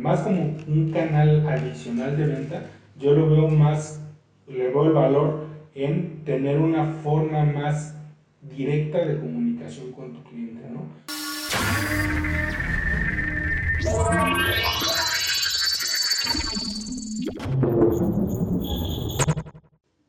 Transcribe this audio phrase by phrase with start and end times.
[0.00, 2.62] más como un canal adicional de venta,
[2.98, 4.00] yo lo veo más,
[4.46, 7.96] le veo el valor en tener una forma más
[8.42, 10.82] directa de comunicación con tu cliente, ¿no?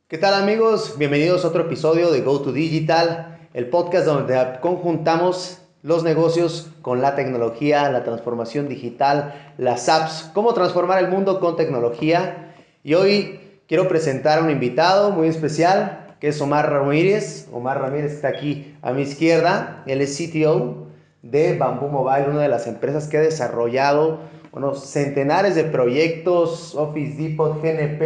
[0.08, 0.96] ¿Qué tal amigos?
[0.98, 7.02] Bienvenidos a otro episodio de Go to Digital, el podcast donde conjuntamos los negocios con
[7.02, 12.54] la tecnología, la transformación digital, las apps, cómo transformar el mundo con tecnología.
[12.84, 17.48] Y hoy quiero presentar a un invitado muy especial, que es Omar Ramírez.
[17.54, 19.84] Omar Ramírez está aquí a mi izquierda.
[19.88, 20.88] Él es CTO
[21.22, 24.20] de Bamboo Mobile, una de las empresas que ha desarrollado
[24.52, 28.02] unos centenares de proyectos, Office Depot, GNP.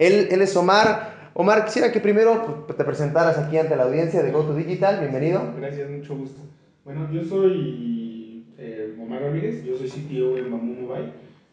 [0.00, 1.14] Él, él es Omar.
[1.32, 5.00] Omar, quisiera que primero te presentaras aquí ante la audiencia de GoTo Digital.
[5.00, 5.42] Bienvenido.
[5.56, 6.40] Gracias, mucho gusto.
[6.84, 11.12] Bueno, yo soy eh, Omar Ramírez, yo soy CTO en Bamboo Mobile.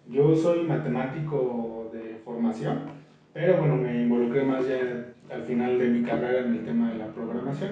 [0.10, 2.80] Yo soy matemático de formación,
[3.34, 6.98] pero bueno, me involucré más ya al final de mi carrera en el tema de
[6.98, 7.72] la programación.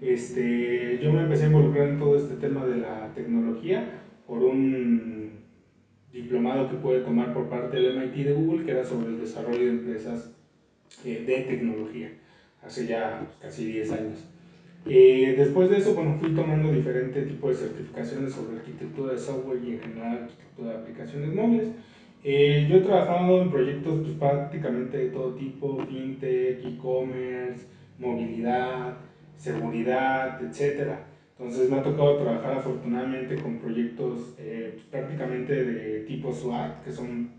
[0.00, 3.84] Este, yo me empecé a involucrar en todo este tema de la tecnología
[4.26, 5.30] por un
[6.12, 9.64] diplomado que pude tomar por parte del MIT de Google, que era sobre el desarrollo
[9.64, 10.34] de empresas
[11.04, 12.10] eh, de tecnología,
[12.64, 14.35] hace ya casi 10 años.
[14.88, 19.60] Eh, después de eso, bueno, fui tomando diferentes tipos de certificaciones sobre arquitectura de software
[19.64, 21.68] y en general arquitectura de aplicaciones móviles.
[22.22, 27.66] Eh, yo he trabajado en proyectos pues, prácticamente de todo tipo, fintech, e-commerce,
[27.98, 28.98] movilidad,
[29.36, 30.92] seguridad, etc.
[31.36, 36.92] Entonces me ha tocado trabajar afortunadamente con proyectos eh, pues, prácticamente de tipo SWAT, que
[36.92, 37.30] son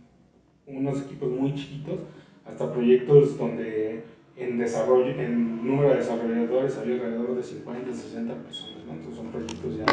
[0.65, 1.99] unos equipos muy chiquitos,
[2.45, 4.03] hasta proyectos donde
[4.37, 8.93] en desarrollo, en número de desarrolladores había alrededor de 50, 60 personas, ¿no?
[8.93, 9.85] entonces son proyectos ya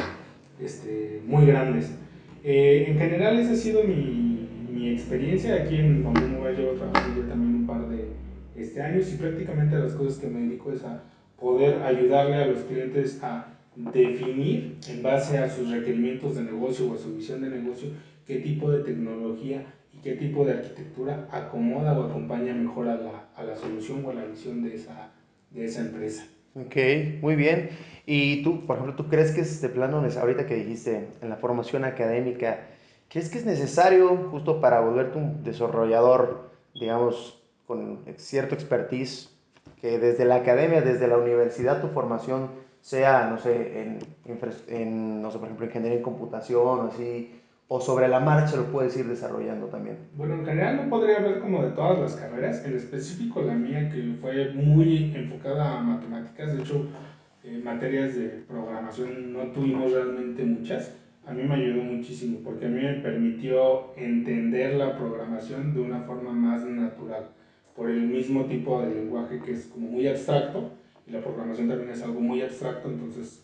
[0.61, 1.95] este, muy grandes.
[2.43, 7.23] Eh, en general esa ha sido mi, mi experiencia aquí en Bamboo Mobile, llevo trabajando
[7.23, 8.09] ya también un par de
[8.55, 11.03] este, años y prácticamente las cosas que me dedico es a
[11.41, 13.49] poder ayudarle a los clientes a
[13.93, 17.89] definir en base a sus requerimientos de negocio o a su visión de negocio
[18.25, 19.65] qué tipo de tecnología
[20.05, 24.15] qué tipo de arquitectura acomoda o acompaña mejor a la, a la solución o a
[24.15, 25.11] la visión de esa,
[25.51, 26.27] de esa empresa.
[26.55, 26.77] Ok,
[27.23, 27.71] muy bien.
[28.05, 31.85] Y tú, por ejemplo, ¿tú crees que este plano, ahorita que dijiste, en la formación
[31.85, 32.67] académica,
[33.09, 39.31] crees que es necesario justo para volverte un desarrollador, digamos, con cierto expertise,
[39.81, 42.51] que desde la academia, desde la universidad, tu formación
[42.83, 43.99] sea, no sé, en,
[44.69, 48.71] en no sé, por ejemplo, ingeniería en computación o así, o sobre la marcha lo
[48.71, 49.97] puedes ir desarrollando también?
[50.17, 53.89] Bueno, en general no podría hablar como de todas las carreras, en específico la mía
[53.91, 56.87] que fue muy enfocada a matemáticas, de hecho
[57.43, 60.93] en materias de programación no tuvimos realmente muchas,
[61.27, 66.01] a mí me ayudó muchísimo porque a mí me permitió entender la programación de una
[66.01, 67.29] forma más natural,
[67.75, 70.71] por el mismo tipo de lenguaje que es como muy abstracto,
[71.07, 73.44] y la programación también es algo muy abstracto, entonces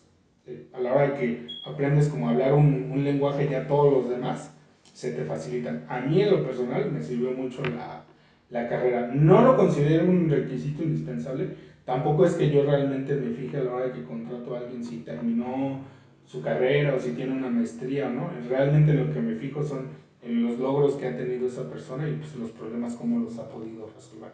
[0.73, 4.53] a la hora de que aprendes como hablar un, un, lenguaje ya todos los demás,
[4.93, 5.85] se te facilitan.
[5.87, 8.03] A mí en lo personal me sirvió mucho la,
[8.49, 9.11] la carrera.
[9.13, 11.49] No lo considero un requisito indispensable,
[11.85, 14.83] tampoco es que yo realmente me fije a la hora de que contrato a alguien
[14.83, 15.79] si terminó
[16.25, 18.29] su carrera o si tiene una maestría o no.
[18.49, 19.87] Realmente lo que me fijo son
[20.21, 23.49] en los logros que ha tenido esa persona y pues los problemas cómo los ha
[23.49, 24.31] podido resolver.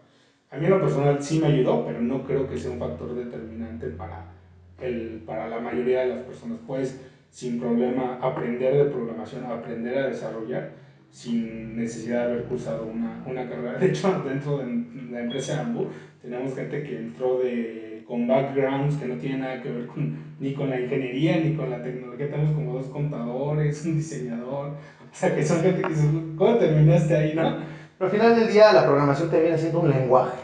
[0.50, 3.13] A mí en lo personal sí me ayudó, pero no creo que sea un factor
[3.13, 4.37] determinante para
[4.82, 6.60] el, para la mayoría de las personas.
[6.66, 7.00] Puedes
[7.30, 10.72] sin problema aprender de programación, aprender a desarrollar
[11.12, 13.78] sin necesidad de haber cursado una, una carrera.
[13.78, 14.66] De hecho, dentro de
[15.12, 15.88] la empresa Ambu
[16.22, 20.54] tenemos gente que entró de, con backgrounds que no tienen nada que ver con, ni
[20.54, 22.30] con la ingeniería ni con la tecnología.
[22.30, 24.68] Tenemos como dos contadores, un diseñador.
[24.70, 27.58] O sea, que son gente que dice, ¿cómo terminaste ahí, no?
[27.98, 30.38] Pero al final del día la programación te viene siendo un lenguaje.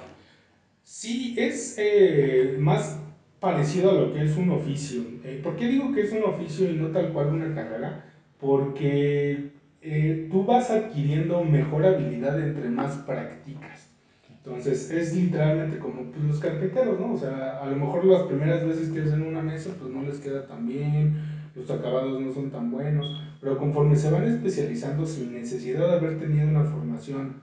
[0.84, 2.98] Sí, es eh, más
[3.44, 5.02] parecido a lo que es un oficio.
[5.22, 8.06] Eh, ¿Por qué digo que es un oficio y no tal cual una carrera?
[8.40, 13.90] Porque eh, tú vas adquiriendo mejor habilidad entre más practicas.
[14.30, 17.12] Entonces es literalmente como pues, los carpinteros, ¿no?
[17.12, 20.20] O sea, a lo mejor las primeras veces que hacen una mesa pues no les
[20.20, 21.14] queda tan bien,
[21.54, 23.06] los acabados no son tan buenos,
[23.42, 27.42] pero conforme se van especializando sin necesidad de haber tenido una formación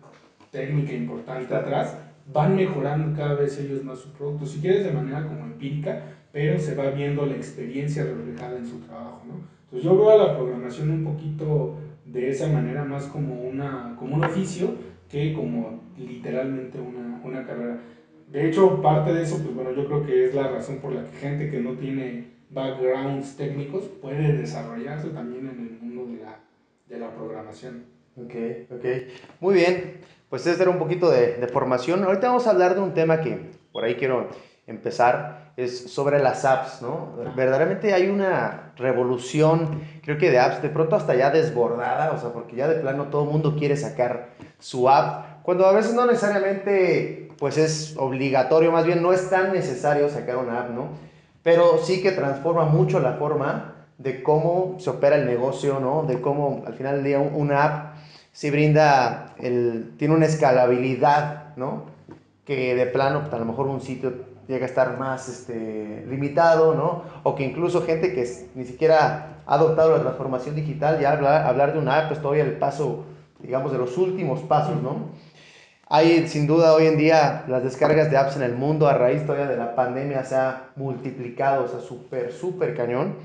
[0.50, 1.94] técnica importante atrás,
[2.32, 6.02] van mejorando cada vez ellos más su producto, si quieres de manera como empírica,
[6.32, 9.34] pero se va viendo la experiencia reflejada en su trabajo, ¿no?
[9.64, 14.16] Entonces yo veo a la programación un poquito de esa manera más como, una, como
[14.16, 14.74] un oficio
[15.08, 17.78] que como literalmente una, una carrera.
[18.30, 21.08] De hecho, parte de eso, pues bueno, yo creo que es la razón por la
[21.10, 26.40] que gente que no tiene backgrounds técnicos puede desarrollarse también en el mundo de la,
[26.88, 27.84] de la programación.
[28.16, 28.34] Ok,
[28.70, 28.84] ok.
[29.40, 30.00] Muy bien.
[30.30, 32.04] Pues este era un poquito de, de formación.
[32.04, 34.28] Ahorita vamos a hablar de un tema que por ahí quiero
[34.66, 35.52] empezar.
[35.56, 37.16] Es sobre las apps, ¿no?
[37.36, 42.30] Verdaderamente hay una revolución, creo que de apps, de pronto hasta ya desbordada, o sea,
[42.30, 46.06] porque ya de plano todo el mundo quiere sacar su app, cuando a veces no
[46.06, 50.88] necesariamente, pues es obligatorio, más bien no es tan necesario sacar una app, ¿no?
[51.42, 56.04] Pero sí que transforma mucho la forma de cómo se opera el negocio, ¿no?
[56.04, 57.89] De cómo al final del día una app
[58.32, 61.86] sí brinda, el, tiene una escalabilidad, ¿no?
[62.44, 66.74] Que de plano, pues, a lo mejor un sitio llega a estar más este, limitado,
[66.74, 67.04] ¿no?
[67.22, 71.78] O que incluso gente que ni siquiera ha adoptado la transformación digital, ya hablar, de
[71.78, 73.04] una app es todavía el paso,
[73.40, 75.10] digamos, de los últimos pasos, ¿no?
[75.92, 79.26] Hay sin duda hoy en día las descargas de apps en el mundo a raíz
[79.26, 83.16] todavía de la pandemia se ha multiplicado, o sea, súper, súper cañón.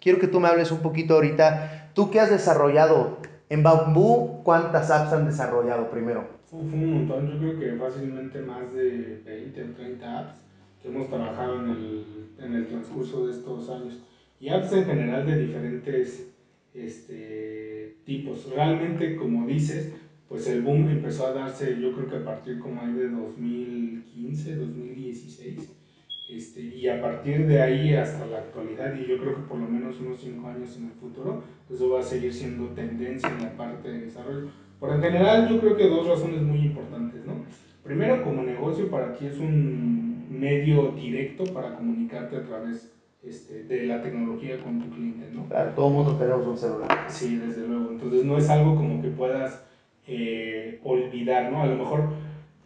[0.00, 3.18] Quiero que tú me hables un poquito ahorita, tú qué has desarrollado
[3.54, 6.26] en Bambú, ¿cuántas apps han desarrollado primero?
[6.50, 10.34] Fue un montón, yo creo que fácilmente más de 20 o 30 apps
[10.82, 12.04] que hemos trabajado en el,
[12.38, 14.00] en el transcurso de estos años.
[14.40, 16.34] Y apps en general de diferentes
[16.74, 18.50] este, tipos.
[18.50, 19.92] Realmente, como dices,
[20.28, 24.56] pues el boom empezó a darse, yo creo que a partir como ahí de 2015,
[24.56, 25.83] 2016.
[26.28, 29.68] Este, y a partir de ahí hasta la actualidad, y yo creo que por lo
[29.68, 33.42] menos unos 5 años en el futuro, pues eso va a seguir siendo tendencia en
[33.42, 34.48] la parte de desarrollo.
[34.80, 37.44] Por en general, yo creo que dos razones muy importantes, ¿no?
[37.82, 42.90] Primero, como negocio, para ti es un medio directo para comunicarte a través
[43.22, 45.46] este, de la tecnología con tu cliente, ¿no?
[45.46, 47.04] Claro, todo el mundo tenemos un celular.
[47.08, 47.90] Sí, desde luego.
[47.90, 49.62] Entonces, no es algo como que puedas
[50.06, 51.62] eh, olvidar, ¿no?
[51.62, 52.08] A lo mejor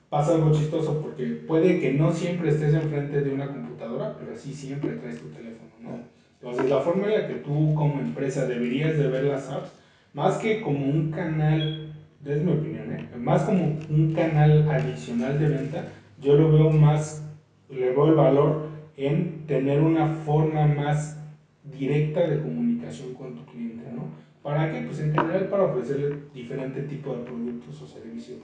[0.09, 4.53] pasa algo chistoso porque puede que no siempre estés enfrente de una computadora, pero sí
[4.53, 5.99] siempre traes tu teléfono, ¿no?
[6.41, 9.73] Entonces, la forma en la que tú como empresa deberías de ver las apps,
[10.15, 11.93] más que como un canal,
[12.25, 13.09] es mi opinión, ¿eh?
[13.19, 15.89] más como un canal adicional de venta,
[16.21, 17.25] yo lo veo más,
[17.69, 21.19] le veo el valor en tener una forma más
[21.65, 24.09] directa de comunicación con tu cliente, ¿no?
[24.43, 24.81] ¿Para qué?
[24.87, 28.39] Pues en general para ofrecerle diferente tipo de productos o servicios,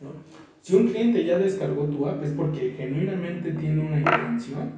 [0.00, 0.10] ¿no?
[0.62, 4.72] Si un cliente ya descargó tu app es porque genuinamente tiene una intención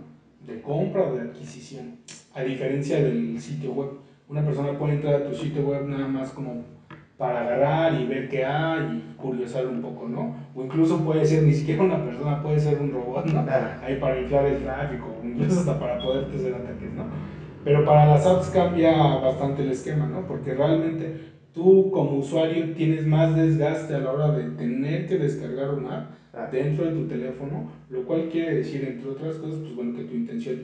[0.46, 1.96] de compra o de adquisición,
[2.34, 3.88] a diferencia del sitio web.
[4.28, 6.64] Una persona puede entrar a tu sitio web nada más como
[7.18, 10.34] para agarrar y ver qué hay y curiosar un poco, ¿no?
[10.54, 13.44] O incluso puede ser ni siquiera una persona, puede ser un robot, ¿no?
[13.82, 17.04] Ahí para inflar el tráfico, incluso hasta para poderte hacer ataques, ¿no?
[17.64, 20.26] Pero para las apps cambia bastante el esquema, ¿no?
[20.26, 25.74] Porque realmente tú como usuario tienes más desgaste a la hora de tener que descargar
[25.74, 29.96] una app dentro de tu teléfono, lo cual quiere decir, entre otras cosas, pues bueno,
[29.96, 30.58] que tu intención,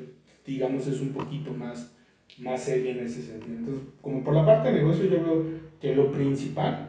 [0.47, 1.95] digamos, es un poquito más,
[2.39, 3.57] más seria en ese sentido.
[3.59, 5.45] Entonces, como por la parte de negocio, yo veo
[5.81, 6.89] que lo principal,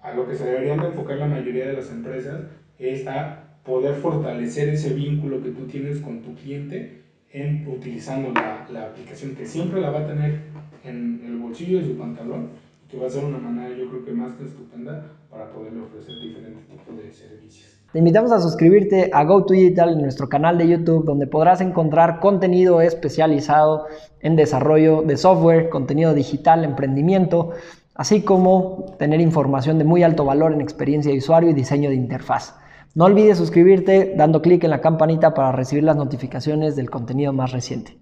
[0.00, 2.44] a lo que se deberían de enfocar la mayoría de las empresas,
[2.78, 7.02] es a poder fortalecer ese vínculo que tú tienes con tu cliente
[7.32, 10.40] en utilizando la, la aplicación que siempre la va a tener
[10.84, 12.50] en el bolsillo de su pantalón
[12.88, 16.14] que va a ser una manera yo creo que más que estupenda para poderle ofrecer
[16.22, 17.76] diferentes tipos de servicios.
[17.92, 22.80] Te invitamos a suscribirte a GoToDigital en nuestro canal de YouTube donde podrás encontrar contenido
[22.80, 23.86] especializado
[24.20, 27.52] en desarrollo de software, contenido digital, emprendimiento,
[27.94, 31.96] así como tener información de muy alto valor en experiencia de usuario y diseño de
[31.96, 32.54] interfaz.
[32.94, 37.52] No olvides suscribirte dando clic en la campanita para recibir las notificaciones del contenido más
[37.52, 37.98] reciente.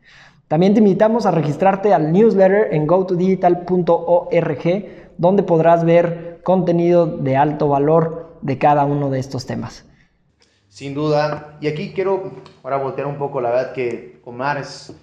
[0.55, 4.87] También te invitamos a registrarte al newsletter en gotodigital.org,
[5.19, 9.85] donde podrás ver contenido de alto valor de cada uno de estos temas.
[10.69, 14.95] Sin duda, y aquí quiero ahora voltear un poco, la verdad que Omar es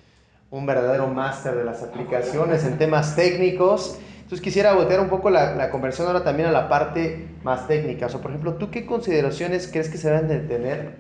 [0.52, 4.00] un verdadero máster de las aplicaciones en temas técnicos.
[4.22, 8.06] Entonces quisiera voltear un poco la, la, conversión ahora también a la parte más técnica.
[8.06, 10.96] O por ejemplo, ¿tú qué consideraciones crees que se deben de tener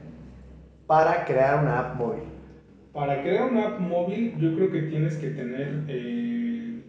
[0.87, 2.40] para crear una app móvil?
[2.93, 6.81] Para crear una app móvil, yo creo que tienes que tener eh,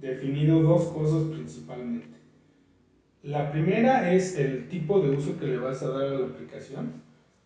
[0.00, 2.18] definido dos cosas principalmente.
[3.22, 7.02] La primera es el tipo de uso que le vas a dar a la aplicación.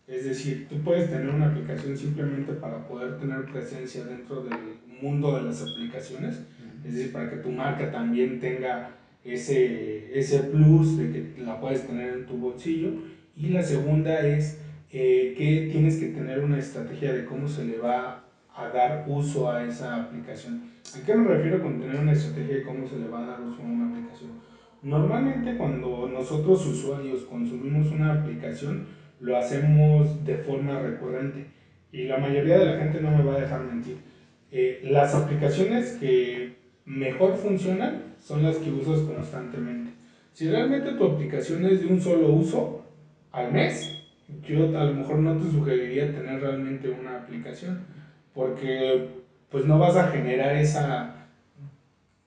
[0.07, 4.57] Es decir, tú puedes tener una aplicación simplemente para poder tener presencia dentro del
[5.01, 6.41] mundo de las aplicaciones.
[6.85, 8.91] Es decir, para que tu marca también tenga
[9.23, 12.89] ese, ese plus de que la puedes tener en tu bolsillo.
[13.35, 14.61] Y la segunda es
[14.97, 18.23] eh, que tienes que tener una estrategia de cómo se le va
[18.55, 20.71] a dar uso a esa aplicación.
[20.95, 23.41] ¿A qué me refiero con tener una estrategia de cómo se le va a dar
[23.41, 24.31] uso a una aplicación?
[24.81, 28.87] Normalmente cuando nosotros usuarios consumimos una aplicación,
[29.19, 31.47] lo hacemos de forma recurrente
[31.91, 33.97] y la mayoría de la gente no me va a dejar mentir.
[34.49, 36.53] Eh, las aplicaciones que
[36.85, 39.91] mejor funcionan son las que usas constantemente.
[40.31, 42.85] Si realmente tu aplicación es de un solo uso
[43.33, 43.94] al mes,
[44.47, 47.79] yo a lo mejor no te sugeriría tener realmente una aplicación,
[48.33, 49.09] porque
[49.49, 51.27] pues no vas a generar esa,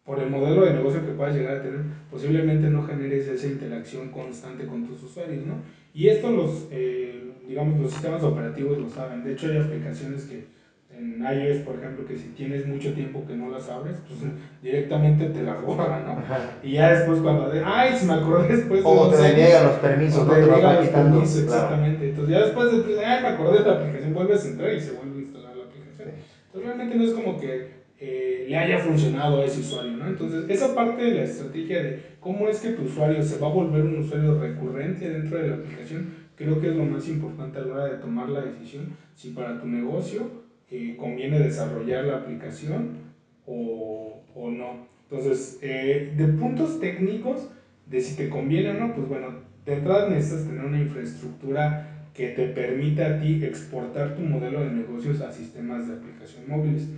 [0.04, 4.10] por el modelo de negocio que puedas llegar a tener, posiblemente no generes esa interacción
[4.10, 5.56] constante con tus usuarios, ¿no?
[5.92, 9.24] Y esto los, eh, digamos, los sistemas operativos lo saben.
[9.24, 10.57] De hecho, hay aplicaciones que
[10.98, 15.26] en iOS, por ejemplo, que si tienes mucho tiempo que no las abres, pues directamente
[15.26, 16.22] te las borran, ¿no?
[16.62, 19.74] Y ya después cuando de, ay, se me acordé después de O te deniegan los
[19.74, 21.18] permisos, no te, los quitando.
[21.18, 22.08] Permisos, exactamente.
[22.08, 24.92] Entonces ya después de, ay, me acordé de la aplicación, vuelves a entrar y se
[24.92, 26.08] vuelve a instalar la aplicación.
[26.46, 30.06] Entonces realmente no es como que eh, le haya funcionado a ese usuario, ¿no?
[30.06, 33.52] Entonces, esa parte de la estrategia de cómo es que tu usuario se va a
[33.52, 37.62] volver un usuario recurrente dentro de la aplicación, creo que es lo más importante a
[37.62, 42.98] la hora de tomar la decisión si para tu negocio eh, conviene desarrollar la aplicación
[43.46, 44.86] o, o no.
[45.10, 47.48] Entonces, eh, de puntos técnicos,
[47.86, 49.28] de si te conviene o no, pues bueno,
[49.64, 54.70] de entrada necesitas tener una infraestructura que te permita a ti exportar tu modelo de
[54.70, 56.88] negocios a sistemas de aplicación móviles.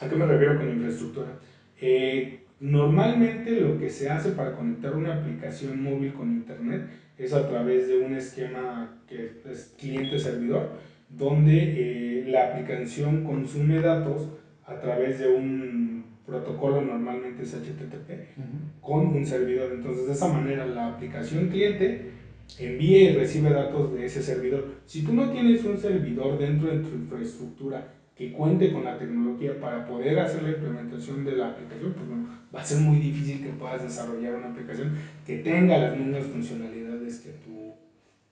[0.00, 1.38] ¿A qué me refiero con infraestructura?
[1.80, 6.82] Eh, normalmente lo que se hace para conectar una aplicación móvil con internet
[7.18, 10.70] es a través de un esquema que es cliente-servidor,
[11.08, 14.28] donde eh, la aplicación consume datos
[14.66, 19.72] a través de un protocolo, normalmente es HTTP, con un servidor.
[19.72, 22.10] Entonces, de esa manera, la aplicación cliente
[22.58, 24.66] envía y recibe datos de ese servidor.
[24.86, 29.60] Si tú no tienes un servidor dentro de tu infraestructura que cuente con la tecnología
[29.60, 33.42] para poder hacer la implementación de la aplicación, pues bueno, va a ser muy difícil
[33.42, 37.74] que puedas desarrollar una aplicación que tenga las mismas funcionalidades que tu,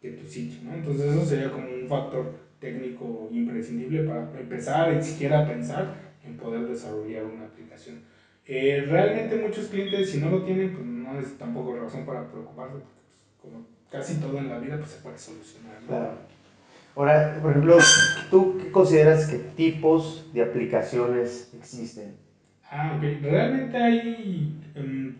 [0.00, 0.74] que tu sitio, ¿no?
[0.74, 5.94] Entonces eso sería como un factor técnico imprescindible para empezar y siquiera pensar
[6.24, 8.00] en poder desarrollar una aplicación.
[8.46, 12.72] Eh, realmente muchos clientes, si no lo tienen, pues no es tampoco razón para preocuparse,
[12.72, 12.86] porque
[13.42, 15.88] pues, como casi todo en la vida, pues se puede solucionar, ¿no?
[15.88, 16.18] Claro.
[16.96, 17.76] Ahora, por ejemplo,
[18.30, 22.16] ¿tú qué consideras que tipos de aplicaciones existen?
[22.70, 23.22] Ah, ok.
[23.22, 25.16] Realmente hay, em,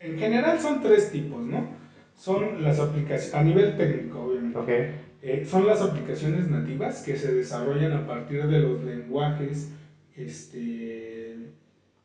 [0.00, 1.66] en, general son tres tipos, ¿no?
[2.14, 4.58] Son las aplicaciones, a nivel técnico, obviamente.
[4.58, 5.11] Ok.
[5.22, 9.70] Eh, son las aplicaciones nativas que se desarrollan a partir de los lenguajes
[10.16, 11.36] este,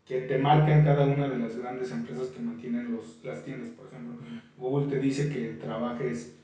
[0.06, 3.72] que te marcan cada una de las grandes empresas que mantienen los, las tiendas.
[3.72, 4.18] Por ejemplo,
[4.56, 6.38] Google te dice que trabajes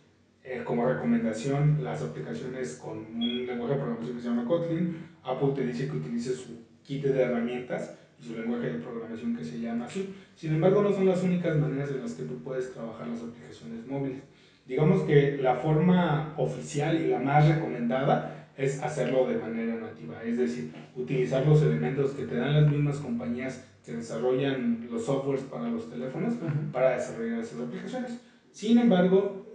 [0.44, 4.98] eh, como recomendación las aplicaciones con un lenguaje de programación que se llama Kotlin.
[5.24, 9.46] Apple te dice que utilices su kit de herramientas y su lenguaje de programación que
[9.46, 10.14] se llama así.
[10.36, 13.86] Sin embargo, no son las únicas maneras en las que tú puedes trabajar las aplicaciones
[13.86, 14.24] móviles.
[14.66, 20.38] Digamos que la forma oficial y la más recomendada es hacerlo de manera nativa, es
[20.38, 25.70] decir, utilizar los elementos que te dan las mismas compañías que desarrollan los softwares para
[25.70, 26.36] los teléfonos
[26.72, 28.22] para desarrollar esas aplicaciones.
[28.52, 29.48] Sin embargo,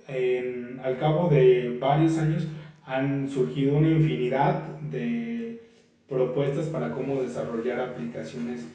[0.83, 2.47] al cabo de varios años
[2.85, 5.63] han surgido una infinidad de
[6.09, 8.67] propuestas para cómo desarrollar aplicaciones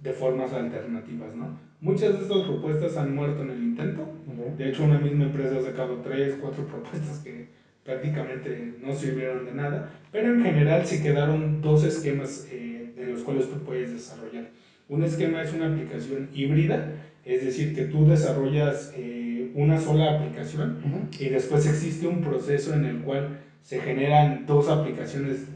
[0.00, 1.58] de formas alternativas, ¿no?
[1.80, 4.08] Muchas de estas propuestas han muerto en el intento.
[4.56, 7.46] De hecho, una misma empresa ha sacado tres, cuatro propuestas que
[7.84, 13.22] prácticamente no sirvieron de nada, pero en general se quedaron dos esquemas eh, en los
[13.22, 14.50] cuales tú puedes desarrollar.
[14.88, 16.92] Un esquema es una aplicación híbrida,
[17.24, 22.84] es decir, que tú desarrollas eh, una sola aplicación y después existe un proceso en
[22.84, 25.46] el cual se generan dos aplicaciones,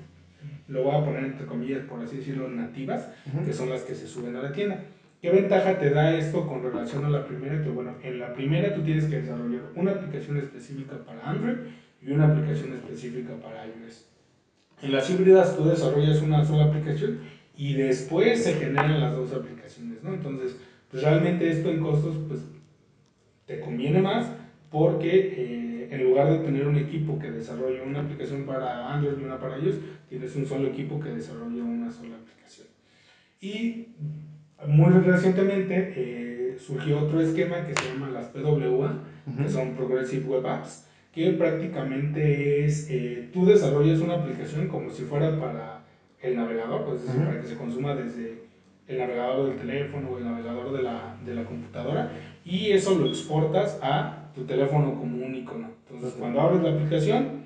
[0.73, 3.09] lo voy a poner entre comillas, por así decirlo, nativas,
[3.45, 4.83] que son las que se suben a la tienda.
[5.21, 7.62] ¿Qué ventaja te da esto con relación a la primera?
[7.62, 11.59] Que bueno, en la primera tú tienes que desarrollar una aplicación específica para Android
[12.02, 14.09] y una aplicación específica para iOS.
[14.83, 17.21] En las híbridas tú desarrollas una sola aplicación
[17.57, 20.14] y después se generan las dos aplicaciones, ¿no?
[20.14, 20.57] Entonces,
[20.91, 22.41] pues realmente esto en costos, pues
[23.47, 24.26] te conviene más
[24.71, 29.25] porque eh, en lugar de tener un equipo que desarrolle una aplicación para Android y
[29.25, 29.77] una para ellos,
[30.09, 32.67] tienes un solo equipo que desarrolla una sola aplicación.
[33.43, 33.89] Y
[34.67, 39.01] muy recientemente eh, surgió otro esquema que se llama las PWA,
[39.37, 45.03] que son Progressive Web Apps, que prácticamente es, eh, tú desarrollas una aplicación como si
[45.03, 45.83] fuera para
[46.23, 48.45] el navegador, pues, para que se consuma desde
[48.89, 52.13] el navegador del teléfono o el navegador de la, de la computadora,
[52.47, 55.69] y eso lo exportas a tu teléfono como un icono.
[55.87, 57.45] Entonces, cuando abres la aplicación,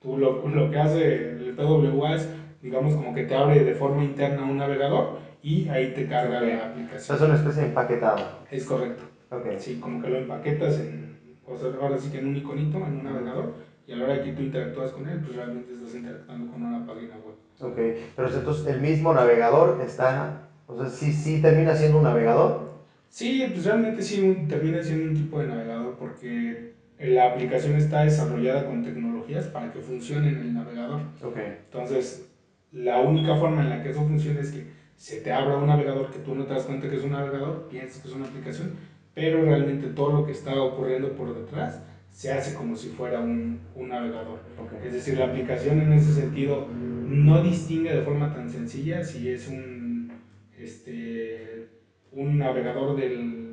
[0.00, 2.28] tú lo, lo que hace el PWA es,
[2.62, 6.66] digamos, como que te abre de forma interna un navegador y ahí te carga la
[6.66, 7.16] aplicación.
[7.16, 8.18] Es una especie de empaquetado.
[8.50, 9.04] Es correcto.
[9.30, 9.58] Okay.
[9.58, 12.98] Sí, como que lo empaquetas en, o sea, ahora sí que en un iconito, en
[12.98, 13.52] un navegador,
[13.86, 16.86] y a la hora que tú interactúas con él, pues realmente estás interactuando con una
[16.86, 17.34] página web.
[17.60, 17.76] Ok,
[18.16, 22.68] pero entonces el mismo navegador está, o sea, sí, sí termina siendo un navegador,
[23.08, 28.66] Sí, pues realmente sí termina siendo un tipo de navegador porque la aplicación está desarrollada
[28.66, 31.00] con tecnologías para que funcione en el navegador.
[31.22, 31.58] Okay.
[31.64, 32.28] Entonces,
[32.72, 36.10] la única forma en la que eso funciona es que se te abra un navegador
[36.10, 38.72] que tú no te das cuenta que es un navegador, piensas que es una aplicación,
[39.14, 43.60] pero realmente todo lo que está ocurriendo por detrás se hace como si fuera un,
[43.76, 44.40] un navegador.
[44.84, 49.46] Es decir, la aplicación en ese sentido no distingue de forma tan sencilla si es
[49.46, 50.12] un,
[50.58, 51.68] este,
[52.10, 53.47] un navegador del,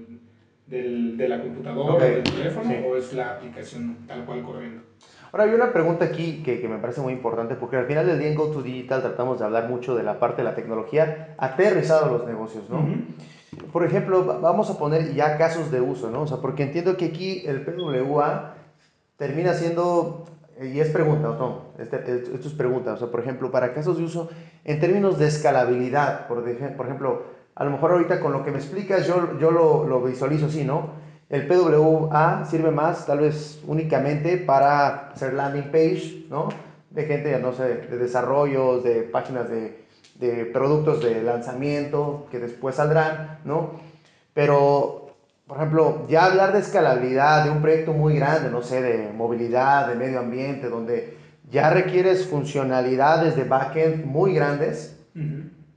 [0.67, 4.81] del, de la computadora o del teléfono o es la aplicación tal cual corriendo.
[5.31, 8.19] Ahora, hay una pregunta aquí que, que, me parece muy importante, porque al final del
[8.19, 12.05] día en Go Digital tratamos de hablar mucho de la parte de la tecnología aterrizado
[12.05, 12.87] a los negocios, ¿no?
[13.71, 16.21] Por ejemplo, vamos a poner ya casos de uso, ¿no?
[16.21, 18.55] O sea, porque entiendo que aquí el PWA
[19.17, 20.25] termina siendo,
[20.61, 21.73] y es pregunta, ¿no?
[21.79, 21.97] Este,
[22.33, 24.29] esto es pregunta, o sea, por ejemplo, para casos de uso,
[24.63, 26.43] en términos de escalabilidad, por,
[26.77, 27.23] por ejemplo,
[27.55, 30.63] a lo mejor ahorita con lo que me explicas, yo, yo lo, lo visualizo así,
[30.63, 30.89] ¿no?
[31.29, 36.49] El PWA sirve más, tal vez únicamente para hacer landing page, ¿no?
[36.89, 39.85] De gente, no sé, de desarrollos, de páginas de,
[40.19, 43.71] de productos de lanzamiento que después saldrán, ¿no?
[44.33, 45.07] Pero,
[45.47, 49.87] por ejemplo, ya hablar de escalabilidad, de un proyecto muy grande, no sé, de movilidad,
[49.87, 51.17] de medio ambiente, donde
[51.49, 54.97] ya requieres funcionalidades de backend muy grandes,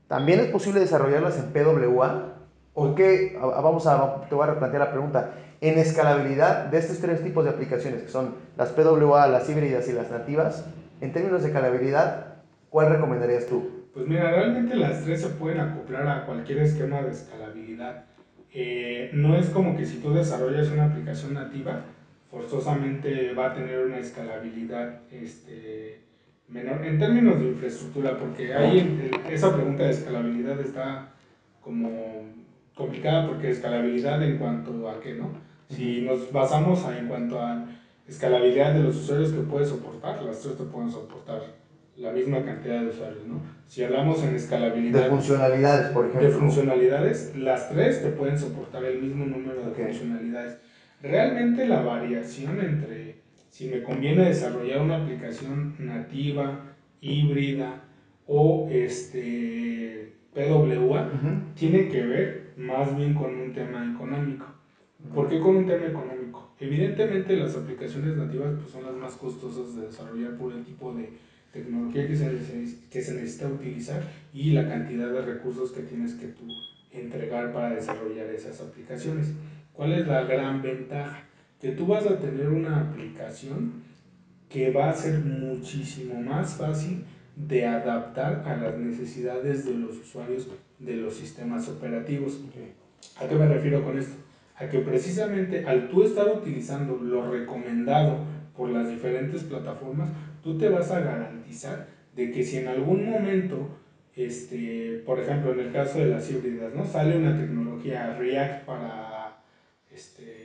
[0.09, 2.33] ¿también es posible desarrollarlas en PWA?
[2.73, 3.37] ¿O qué?
[3.39, 5.31] Vamos a, te voy a replantear la pregunta.
[5.61, 9.93] En escalabilidad de estos tres tipos de aplicaciones, que son las PWA, las híbridas y
[9.93, 10.65] las nativas,
[10.99, 12.35] en términos de escalabilidad,
[12.69, 13.87] ¿cuál recomendarías tú?
[13.93, 18.05] Pues mira, realmente las tres se pueden acoplar a cualquier esquema de escalabilidad.
[18.51, 21.81] Eh, no es como que si tú desarrollas una aplicación nativa,
[22.31, 26.01] forzosamente va a tener una escalabilidad este,
[26.49, 31.13] menor en términos de infraestructura, porque ahí esa pregunta de escalabilidad está
[31.61, 31.89] como
[32.73, 35.29] complicada porque escalabilidad en cuanto a qué, ¿no?
[35.69, 37.65] Si nos basamos en cuanto a
[38.07, 41.41] escalabilidad de los usuarios que puede soportar, las tres te pueden soportar
[41.97, 43.41] la misma cantidad de usuarios, ¿no?
[43.67, 45.03] Si hablamos en escalabilidad...
[45.03, 46.27] De funcionalidades, por ejemplo.
[46.27, 50.57] De funcionalidades, las tres te pueden soportar el mismo número de funcionalidades.
[51.03, 53.18] Realmente la variación entre
[53.49, 57.81] si me conviene desarrollar una aplicación nativa, híbrida
[58.27, 61.11] o este, PWA,
[61.55, 64.45] tiene que ver más bien con un tema económico.
[65.13, 66.53] ¿Por qué con un tema económico?
[66.59, 71.09] Evidentemente las aplicaciones nativas pues, son las más costosas de desarrollar por el tipo de
[71.53, 72.29] tecnología que se,
[72.91, 76.45] que se necesita utilizar y la cantidad de recursos que tienes que tú
[76.91, 79.31] entregar para desarrollar esas aplicaciones.
[79.73, 81.28] ¿Cuál es la gran ventaja?
[81.59, 83.83] Que tú vas a tener una aplicación
[84.49, 87.03] que va a ser muchísimo más fácil
[87.35, 90.47] de adaptar a las necesidades de los usuarios
[90.79, 92.39] de los sistemas operativos.
[93.17, 94.15] ¿A qué me refiero con esto?
[94.55, 98.17] A que precisamente al tú estar utilizando lo recomendado
[98.57, 100.09] por las diferentes plataformas,
[100.43, 103.69] tú te vas a garantizar de que si en algún momento,
[104.15, 106.85] este, por ejemplo, en el caso de las híbridas, ¿no?
[106.85, 109.41] sale una tecnología React para,
[109.93, 110.38] este,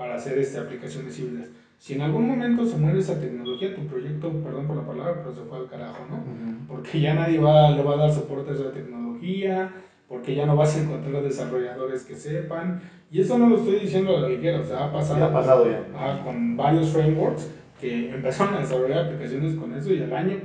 [0.00, 4.32] para hacer este, aplicaciones híbridas, si en algún momento se muere esa tecnología, tu proyecto,
[4.42, 6.24] perdón por la palabra, pero se fue al carajo, ¿no?
[6.66, 9.70] Porque ya nadie va, le va a dar soporte a esa tecnología,
[10.08, 12.80] porque ya no vas a encontrar desarrolladores que sepan.
[13.10, 15.70] Y eso no lo estoy diciendo a la ligera, o sea, ha pasado, ha pasado
[15.70, 15.86] ya.
[15.94, 20.38] Ah, con varios frameworks que empezaron a desarrollar aplicaciones con eso y al año,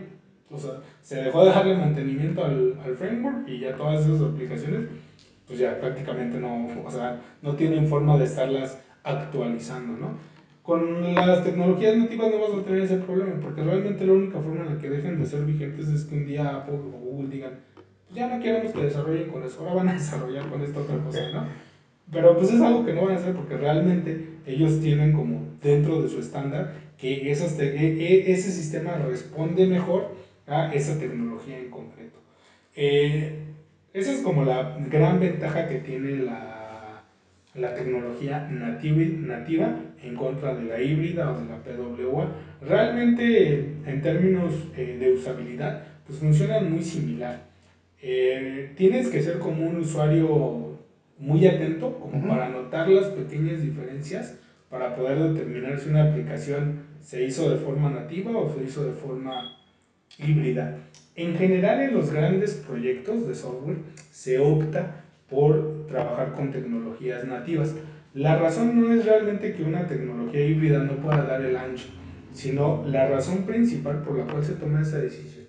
[0.52, 4.90] o sea, se dejó de darle mantenimiento al, al framework y ya todas esas aplicaciones,
[5.48, 10.18] pues ya prácticamente no, o sea, no tienen forma de estarlas actualizando, ¿no?
[10.64, 14.66] Con las tecnologías nativas no vas a tener ese problema, porque realmente la única forma
[14.66, 17.60] en la que dejen de ser vigentes es que un día Apple o Google digan,
[18.14, 21.20] ya no queremos que desarrollen con eso, ahora van a desarrollar con esta otra cosa,
[21.32, 21.46] ¿no?
[22.12, 26.02] Pero pues es algo que no van a hacer porque realmente ellos tienen como dentro
[26.02, 30.16] de su estándar que esas e, e, ese sistema responde mejor
[30.48, 32.20] a esa tecnología en concreto.
[32.76, 33.40] Eh,
[33.94, 36.55] esa es como la gran ventaja que tiene la
[37.56, 42.32] la tecnología nativa, nativa en contra de la híbrida o de la PWA.
[42.62, 47.46] Realmente en términos eh, de usabilidad, pues funcionan muy similar.
[48.02, 50.80] Eh, tienes que ser como un usuario
[51.18, 54.38] muy atento, como para notar las pequeñas diferencias,
[54.70, 58.94] para poder determinar si una aplicación se hizo de forma nativa o se hizo de
[58.94, 59.58] forma
[60.18, 60.78] híbrida.
[61.16, 63.78] En general en los grandes proyectos de software
[64.12, 67.76] se opta por trabajar con tecnologías nativas.
[68.14, 71.88] La razón no es realmente que una tecnología híbrida no pueda dar el ancho,
[72.34, 75.46] sino la razón principal por la cual se toma esa decisión.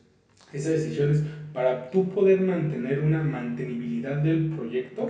[0.53, 1.22] Esa decisión es
[1.53, 5.09] para tú poder mantener una mantenibilidad del proyecto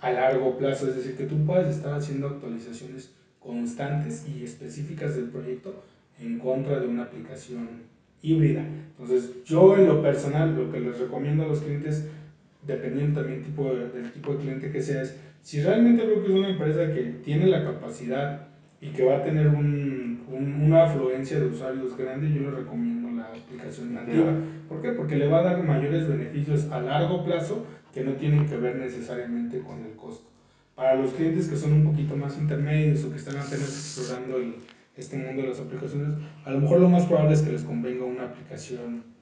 [0.00, 5.26] a largo plazo, es decir, que tú puedas estar haciendo actualizaciones constantes y específicas del
[5.26, 5.84] proyecto
[6.18, 7.68] en contra de una aplicación
[8.22, 8.64] híbrida.
[8.98, 12.08] Entonces, yo en lo personal, lo que les recomiendo a los clientes,
[12.66, 16.48] dependiendo también tipo del tipo de cliente que seas, si realmente veo que es una
[16.48, 18.48] empresa que tiene la capacidad
[18.80, 23.28] y que va a tener un, una afluencia de usuarios grande, yo le recomiendo la
[23.28, 24.32] aplicación nativa.
[24.68, 24.92] ¿Por qué?
[24.92, 28.76] Porque le va a dar mayores beneficios a largo plazo que no tienen que ver
[28.76, 30.28] necesariamente con el costo.
[30.74, 34.54] Para los clientes que son un poquito más intermedios o que están apenas explorando el,
[34.96, 38.04] este mundo de las aplicaciones, a lo mejor lo más probable es que les convenga
[38.04, 39.13] una aplicación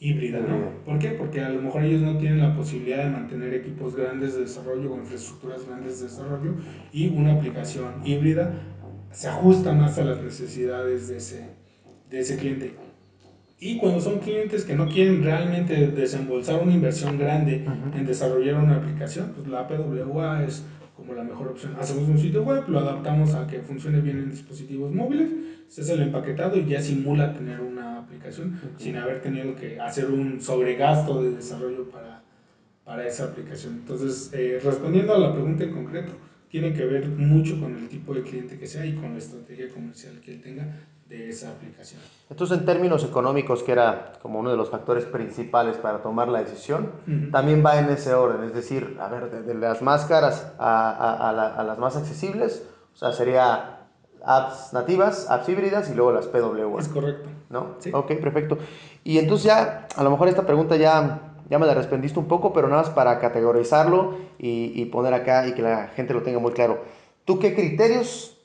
[0.00, 0.82] híbrida, ¿no?
[0.84, 1.10] ¿Por qué?
[1.10, 4.94] Porque a lo mejor ellos no tienen la posibilidad de mantener equipos grandes de desarrollo
[4.94, 6.54] o infraestructuras grandes de desarrollo
[6.90, 8.54] y una aplicación híbrida
[9.12, 11.50] se ajusta más a las necesidades de ese,
[12.08, 12.74] de ese cliente.
[13.58, 18.76] Y cuando son clientes que no quieren realmente desembolsar una inversión grande en desarrollar una
[18.76, 20.64] aplicación, pues la PWA es
[20.96, 21.76] como la mejor opción.
[21.78, 25.30] Hacemos un sitio web, lo adaptamos a que funcione bien en dispositivos móviles,
[25.68, 27.79] se hace el empaquetado y ya simula tener una
[28.10, 32.22] aplicación sin haber tenido que hacer un sobregasto de desarrollo para,
[32.84, 33.74] para esa aplicación.
[33.74, 36.12] Entonces, eh, respondiendo a la pregunta en concreto,
[36.48, 39.68] tiene que ver mucho con el tipo de cliente que sea y con la estrategia
[39.68, 40.66] comercial que él tenga
[41.08, 42.00] de esa aplicación.
[42.28, 46.40] Entonces, en términos económicos, que era como uno de los factores principales para tomar la
[46.40, 46.90] decisión,
[47.32, 51.64] también va en ese orden, es decir, a ver, de, las más caras a, a,
[51.64, 53.80] las más accesibles, o sea, sería
[54.24, 56.80] apps nativas, apps híbridas y luego las PWA.
[56.80, 57.28] Es correcto.
[57.50, 57.76] ¿No?
[57.80, 57.90] Sí.
[57.92, 58.58] Ok, perfecto.
[59.04, 62.52] Y entonces ya, a lo mejor esta pregunta ya, ya me la respondiste un poco,
[62.52, 66.38] pero nada más para categorizarlo y, y poner acá y que la gente lo tenga
[66.38, 66.78] muy claro.
[67.24, 68.38] ¿Tú qué criterios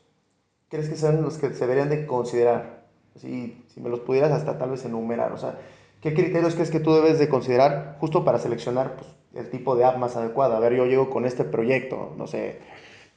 [0.69, 2.83] crees que son los que se deberían de considerar?
[3.15, 5.57] Si, si me los pudieras hasta tal vez enumerar, o sea,
[6.01, 9.85] ¿qué criterios crees que tú debes de considerar justo para seleccionar pues, el tipo de
[9.85, 10.55] app más adecuado?
[10.55, 12.59] A ver, yo llego con este proyecto, no sé,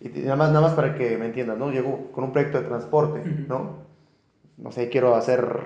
[0.01, 1.73] y nada más, nada más para que me entiendas, ¿no?
[1.73, 3.88] Llego con un proyecto de transporte, ¿no?
[4.59, 5.61] No sé, quiero hacer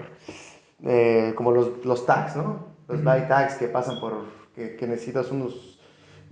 [0.84, 2.72] eh, como los, los tags, ¿no?
[2.88, 4.24] Los buy tags que pasan por,
[4.54, 5.72] que, que necesitas unos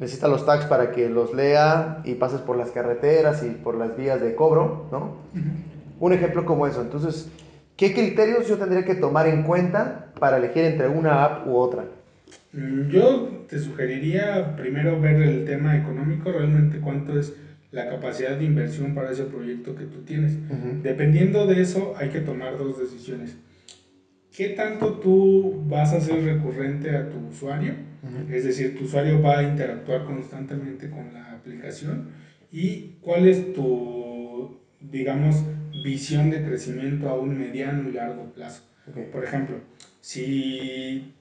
[0.01, 3.97] necesita los tags para que los lea y pases por las carreteras y por las
[3.97, 5.19] vías de cobro, ¿no?
[6.01, 6.81] Un ejemplo como eso.
[6.81, 7.29] Entonces,
[7.77, 11.85] ¿qué criterios yo tendría que tomar en cuenta para elegir entre una app u otra?
[12.55, 17.35] Mm, yo te sugeriría primero ver el tema económico, realmente cuánto es
[17.71, 20.37] la capacidad de inversión para ese proyecto que tú tienes.
[20.83, 23.37] Dependiendo de eso, hay que tomar dos decisiones.
[24.35, 27.75] ¿Qué tanto tú vas a ser recurrente a tu usuario?
[28.31, 32.09] Es decir, tu usuario va a interactuar constantemente con la aplicación
[32.51, 35.45] y cuál es tu, digamos,
[35.85, 38.63] visión de crecimiento a un mediano y largo plazo.
[39.13, 39.57] Por ejemplo,
[40.01, 41.13] si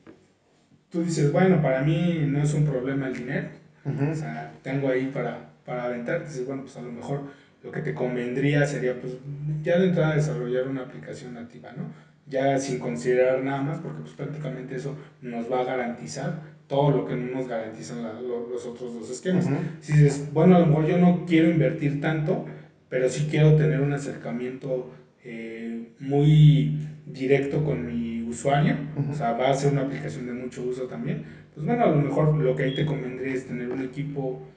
[0.89, 3.49] tú dices, bueno, para mí no es un problema el dinero,
[3.85, 7.21] o sea, tengo ahí para, para aventar, dices, bueno, pues a lo mejor
[7.63, 9.13] lo que te convendría sería, pues,
[9.61, 11.83] ya de entrada desarrollar una aplicación nativa, ¿no?
[12.25, 17.05] Ya sin considerar nada más, porque pues prácticamente eso nos va a garantizar todo lo
[17.05, 19.47] que no nos garantizan los otros dos esquemas.
[19.81, 22.45] Si dices, bueno, a lo mejor yo no quiero invertir tanto,
[22.89, 24.91] pero sí quiero tener un acercamiento
[25.23, 28.75] eh, muy directo con mi usuario,
[29.11, 31.97] o sea, va a ser una aplicación de mucho uso también, pues bueno, a lo
[31.97, 34.47] mejor lo que ahí te convendría es tener un equipo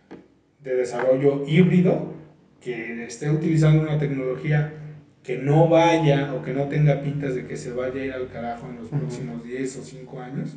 [0.63, 2.13] de desarrollo híbrido
[2.61, 4.73] que esté utilizando una tecnología
[5.23, 8.29] que no vaya o que no tenga pintas de que se vaya a ir al
[8.29, 10.57] carajo en los próximos 10 o 5 años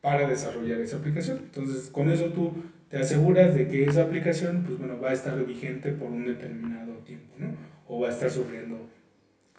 [0.00, 1.40] para desarrollar esa aplicación.
[1.44, 2.52] Entonces, con eso tú
[2.88, 6.92] te aseguras de que esa aplicación, pues bueno, va a estar vigente por un determinado
[6.98, 7.48] tiempo, ¿no?
[7.88, 8.78] O va a estar sufriendo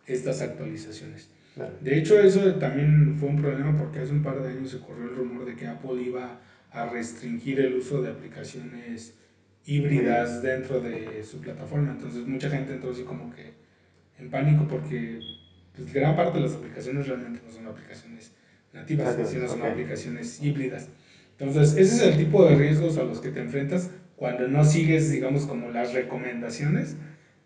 [0.05, 1.29] estas actualizaciones.
[1.81, 5.09] De hecho, eso también fue un problema porque hace un par de años se corrió
[5.09, 6.39] el rumor de que Apple iba
[6.71, 9.15] a restringir el uso de aplicaciones
[9.67, 11.91] híbridas dentro de su plataforma.
[11.91, 13.53] Entonces, mucha gente entró así como que
[14.17, 15.19] en pánico porque
[15.75, 18.31] pues, gran parte de las aplicaciones realmente no son aplicaciones
[18.73, 20.89] nativas, sino son aplicaciones híbridas.
[21.37, 25.11] Entonces, ese es el tipo de riesgos a los que te enfrentas cuando no sigues,
[25.11, 26.95] digamos, como las recomendaciones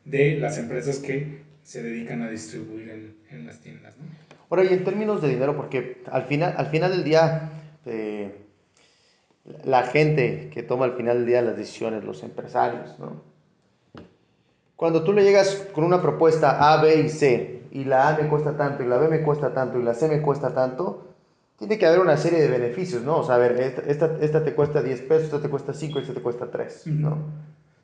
[0.06, 3.98] de las empresas que se dedican a distribuir en, en las tiendas.
[3.98, 4.06] ¿no?
[4.50, 7.50] Ahora, y en términos de dinero, porque al final, al final del día,
[7.86, 8.41] eh,
[9.64, 13.22] la gente que toma al final del día las decisiones, los empresarios, ¿no?
[14.76, 18.28] Cuando tú le llegas con una propuesta A, B y C, y la A me
[18.28, 21.08] cuesta tanto, y la B me cuesta tanto, y la C me cuesta tanto,
[21.58, 23.18] tiene que haber una serie de beneficios, ¿no?
[23.18, 23.52] O sea, a ver,
[23.86, 26.88] esta, esta, te cuesta 10 pesos, esta te cuesta 5 y esta te cuesta 3,
[26.88, 27.18] ¿no?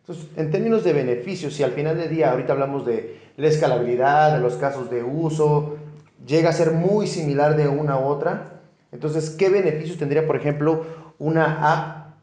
[0.01, 4.33] Entonces, en términos de beneficios, si al final del día, ahorita hablamos de la escalabilidad,
[4.33, 5.77] de los casos de uso,
[6.25, 8.53] llega a ser muy similar de una a otra,
[8.91, 10.85] Entonces, ¿qué beneficios tendría, por ejemplo,
[11.19, 12.15] una app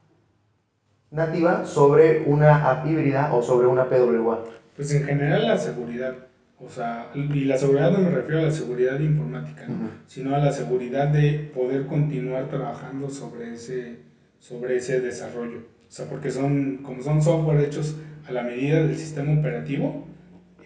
[1.10, 4.44] nativa sobre una app híbrida o sobre una PWA?
[4.76, 6.14] Pues en general la seguridad.
[6.60, 9.74] O sea, y la seguridad no me refiero a la seguridad informática, ¿no?
[9.74, 9.88] Ujú.
[10.06, 13.98] sino a la seguridad de poder continuar trabajando sobre ese,
[14.38, 15.58] sobre ese desarrollo.
[15.58, 20.06] O sea, porque son, como son software hechos a la medida del sistema operativo,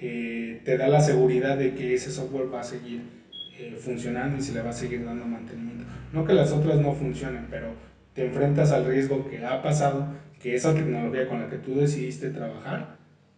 [0.00, 3.02] eh, te da la seguridad de que ese software va a seguir
[3.58, 5.84] eh, funcionando y se le va a seguir dando mantenimiento.
[6.12, 7.68] No que las otras no funcionen, pero
[8.18, 10.09] te enfrentas al riesgo que ha pasado,
[10.42, 12.96] que esa tecnología con la que tú decidiste trabajar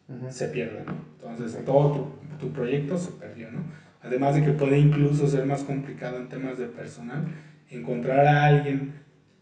[0.09, 0.33] Ujú.
[0.33, 0.95] se pierda, ¿no?
[1.29, 3.61] Entonces todo tu, tu proyecto se perdió, ¿no?
[4.01, 7.27] Además de que puede incluso ser más complicado en temas de personal,
[7.69, 8.95] encontrar a alguien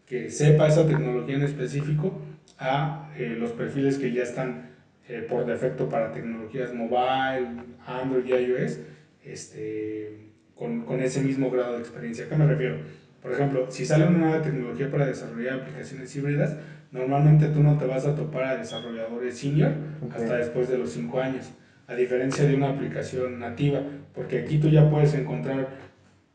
[0.05, 2.19] que sepa esa tecnología en específico
[2.57, 4.71] a eh, los perfiles que ya están
[5.07, 7.47] eh, por defecto para tecnologías mobile,
[7.85, 8.79] Android y iOS,
[9.23, 12.25] este, con, con ese mismo grado de experiencia.
[12.25, 12.75] ¿A qué me refiero?
[13.21, 16.55] Por ejemplo, si sale una nueva tecnología para desarrollar aplicaciones híbridas,
[16.91, 19.73] normalmente tú no te vas a topar a desarrolladores senior
[20.11, 21.51] hasta después de los 5 años,
[21.87, 23.81] a diferencia de una aplicación nativa,
[24.13, 25.67] porque aquí tú ya puedes encontrar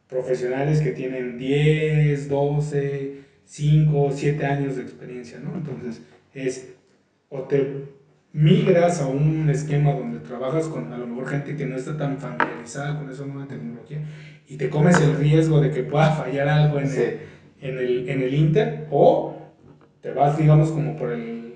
[0.09, 5.55] profesionales que tienen 10, 12, 5, 7 años de experiencia, ¿no?
[5.57, 6.03] Entonces,
[6.35, 6.75] es
[7.31, 7.94] o te
[8.35, 12.19] migras a un esquema donde trabajas con a lo mejor gente que no está tan
[12.19, 13.99] familiarizada con esa nueva tecnología
[14.49, 17.01] y te comes el riesgo de que pueda fallar algo en, Sí.
[17.01, 17.21] el,
[17.63, 19.37] en, el, en el Inter o
[20.03, 21.55] te vas, digamos, como por el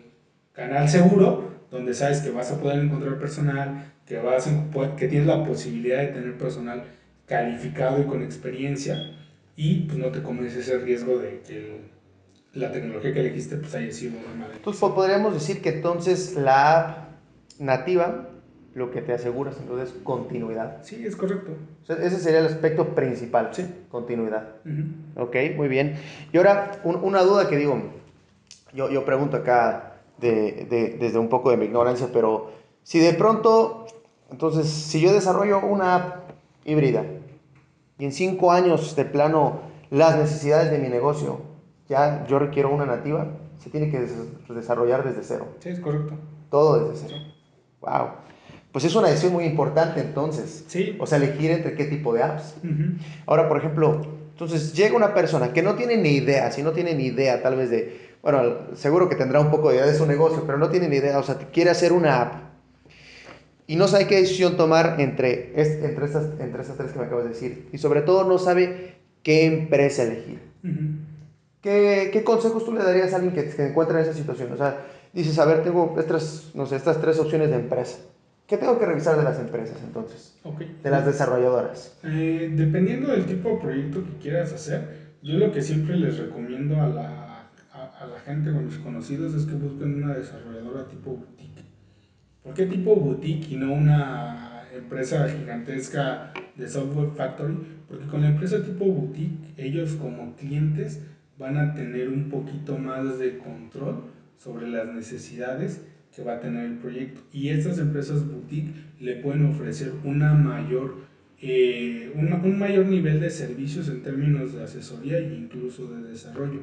[0.53, 5.27] canal seguro donde sabes que vas a poder encontrar personal, que, vas a- que tienes
[5.27, 6.85] la posibilidad de tener personal
[7.27, 8.97] calificado y con experiencia
[9.57, 11.98] y pues no te comes ese riesgo de que el-
[12.59, 14.55] la tecnología que elegiste pues haya sido una mala.
[14.57, 17.09] Entonces, po- podríamos decir que entonces la app
[17.59, 18.29] nativa
[18.75, 20.79] lo que te aseguras entonces es continuidad.
[20.83, 21.53] Sí, es correcto.
[21.83, 23.66] O sea, ese sería el aspecto principal, Sí.
[23.90, 24.49] continuidad.
[25.16, 25.97] Ok, muy bien.
[26.33, 27.81] Y ahora, un- una duda que digo,
[28.75, 32.53] yo, yo pregunto acá de- de- desde un poco de mi ignorancia, pero
[32.85, 33.87] si de pronto,
[34.31, 36.31] entonces, si yo desarrollo una app
[36.64, 37.05] híbrida
[37.99, 41.40] y en cinco años de plano las necesidades de mi negocio,
[41.88, 43.27] ya yo requiero una nativa,
[43.59, 44.14] se tiene que des-
[44.48, 46.14] desarrollar desde cero, Sí, es correcto.
[46.51, 47.16] todo desde cero.
[47.81, 48.09] Wow.
[48.72, 50.64] Pues es una decisión muy importante entonces.
[50.68, 50.96] Sí.
[51.01, 52.57] O sea, elegir entre qué tipo de apps.
[53.27, 56.94] Ahora, por ejemplo, entonces llega una persona que no tiene ni idea, si no tiene
[56.94, 58.42] ni idea tal vez de, bueno,
[58.74, 61.18] seguro que tendrá un poco de idea de su negocio, pero no tiene ni idea,
[61.18, 62.35] o sea, quiere hacer una app
[63.66, 67.07] y no sabe qué decisión tomar entre, es- entre, estas, entre estas tres que me
[67.07, 70.40] acabas de decir y sobre todo no sabe qué empresa elegir.
[70.62, 71.08] Ujú.
[71.69, 74.51] ¿Qué, qué consejos tú le darías a alguien que se encuentra en esa situación?
[74.53, 77.99] O sea, dices, a ver, tengo estas, no sé, estas tres opciones de empresa.
[78.47, 80.39] ¿Qué tengo que revisar de las empresas entonces?
[80.45, 80.63] Ok.
[80.83, 81.99] De las desarrolladoras.
[82.05, 86.81] Eh, dependiendo del tipo de proyecto que quieras hacer, yo lo que siempre les recomiendo
[86.81, 91.11] a la, a, a la gente a mis conocidos es que busquen una desarrolladora tipo
[91.11, 91.65] boutique.
[92.43, 97.59] ¿Por qué tipo boutique y no una empresa gigantesca de software factory?
[97.87, 101.03] Porque con la empresa tipo boutique, ellos como clientes
[101.38, 104.05] van a tener un poquito más de control
[104.37, 105.83] sobre las necesidades
[106.14, 107.20] que va a tener el proyecto.
[107.33, 110.96] Y estas empresas boutique le pueden ofrecer una mayor,
[111.40, 116.61] eh, un, un mayor nivel de servicios en términos de asesoría e incluso de desarrollo.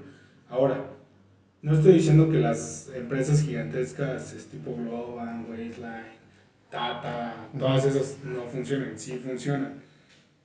[0.50, 0.92] Ahora,
[1.62, 6.16] no estoy diciendo que las empresas gigantescas es tipo Global, Wasteline,
[6.70, 9.74] Tata, todas esas no funcionan, sí funcionan.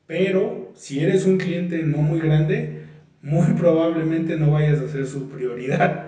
[0.06, 2.79] Pero si eres un cliente no muy grande,
[3.22, 6.06] muy probablemente no vayas a ser su prioridad.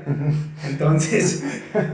[0.68, 1.44] Entonces,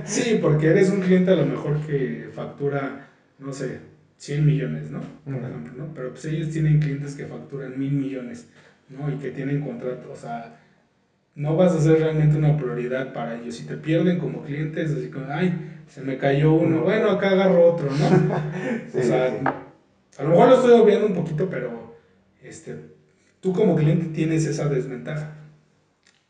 [0.04, 3.80] sí, porque eres un cliente a lo mejor que factura, no sé,
[4.18, 5.00] 100 millones, ¿no?
[5.24, 5.94] Por ejemplo, ¿no?
[5.94, 8.48] Pero pues ellos tienen clientes que facturan mil millones,
[8.88, 9.12] ¿no?
[9.12, 10.60] Y que tienen contratos, o sea,
[11.34, 13.56] no vas a ser realmente una prioridad para ellos.
[13.56, 15.52] Si te pierden como clientes, así como, ay,
[15.88, 17.98] se me cayó uno, bueno, acá agarro otro, ¿no?
[18.92, 19.44] Sí, o sea, sí.
[20.18, 21.96] a lo mejor lo estoy obviando un poquito, pero
[22.42, 22.97] este,
[23.40, 25.34] tú como cliente tienes esa desventaja.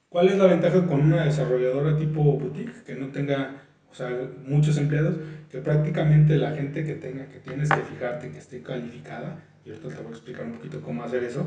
[0.09, 4.09] ¿Cuál es la ventaja con una desarrolladora tipo boutique que no tenga, o sea,
[4.47, 5.16] muchos empleados?
[5.51, 9.88] Que prácticamente la gente que tenga, que tienes que fijarte que esté calificada, y ahorita
[9.88, 11.47] te voy a explicar un poquito cómo hacer eso,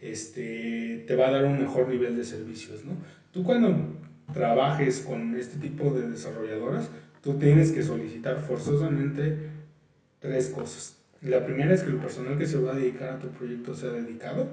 [0.00, 2.92] este, te va a dar un mejor nivel de servicios, ¿no?
[3.32, 3.96] Tú cuando
[4.32, 6.90] trabajes con este tipo de desarrolladoras,
[7.22, 9.50] tú tienes que solicitar forzosamente
[10.18, 10.96] tres cosas.
[11.22, 13.90] La primera es que el personal que se va a dedicar a tu proyecto sea
[13.90, 14.48] dedicado.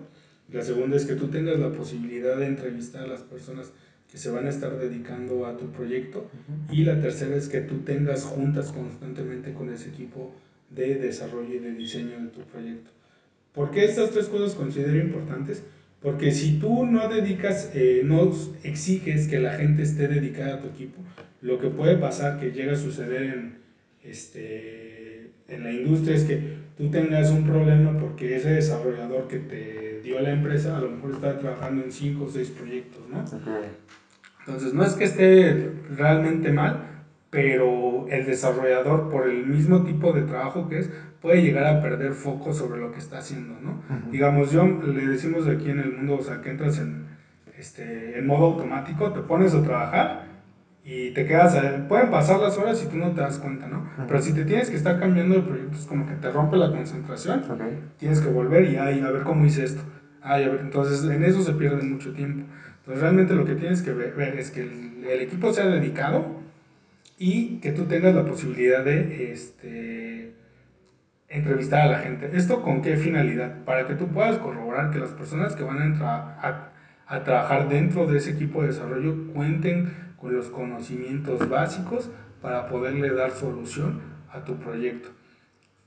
[0.51, 3.71] La segunda es que tú tengas la posibilidad de entrevistar a las personas
[4.12, 6.29] que se van a estar dedicando a tu proyecto.
[6.71, 10.33] Y la tercera es que tú tengas juntas constantemente con ese equipo
[10.69, 12.91] de desarrollo y de diseño de tu proyecto.
[13.53, 15.63] ¿Por qué estas tres cosas considero importantes?
[16.01, 18.31] Porque si tú no dedicas, eh, no
[18.63, 21.01] exiges que la gente esté dedicada a tu equipo,
[21.41, 23.57] lo que puede pasar, que llega a suceder en,
[24.03, 30.02] este, en la industria, es que tú tengas un problema porque ese desarrollador que te
[30.04, 33.24] dio la empresa a lo mejor está trabajando en 5 o 6 proyectos, ¿no?
[34.40, 36.84] Entonces, no es que esté realmente mal,
[37.30, 42.13] pero el desarrollador, por el mismo tipo de trabajo que es, puede llegar a perder
[42.13, 43.82] foco sobre lo que está haciendo, ¿no?
[44.12, 47.08] Digamos, yo le decimos aquí en el mundo, o sea, que entras en,
[47.58, 50.27] este, en modo automático, te pones a trabajar
[50.89, 51.54] y te quedas,
[51.89, 53.89] pueden pasar las horas y tú no te das cuenta, ¿no?
[54.08, 56.71] Pero si te tienes que estar cambiando de proyecto, es como que te rompe la
[56.71, 57.43] concentración,
[57.97, 59.82] tienes que volver y ay, a ver cómo hice esto.
[60.21, 62.45] Ay, a ver, entonces en eso se pierde mucho tiempo.
[62.80, 66.26] Entonces realmente lo que tienes que ver, es que el, el, equipo sea dedicado
[67.17, 70.36] y que tú tengas la posibilidad de este,
[71.28, 72.30] entrevistar a la gente.
[72.34, 73.65] ¿Esto con qué finalidad?
[73.65, 76.69] Para que tú puedas corroborar que las personas que van a entrar a,
[77.08, 82.10] a trabajar dentro de ese equipo de desarrollo cuenten con los conocimientos básicos
[82.41, 84.01] para poderle dar solución
[84.32, 85.10] a tu proyecto.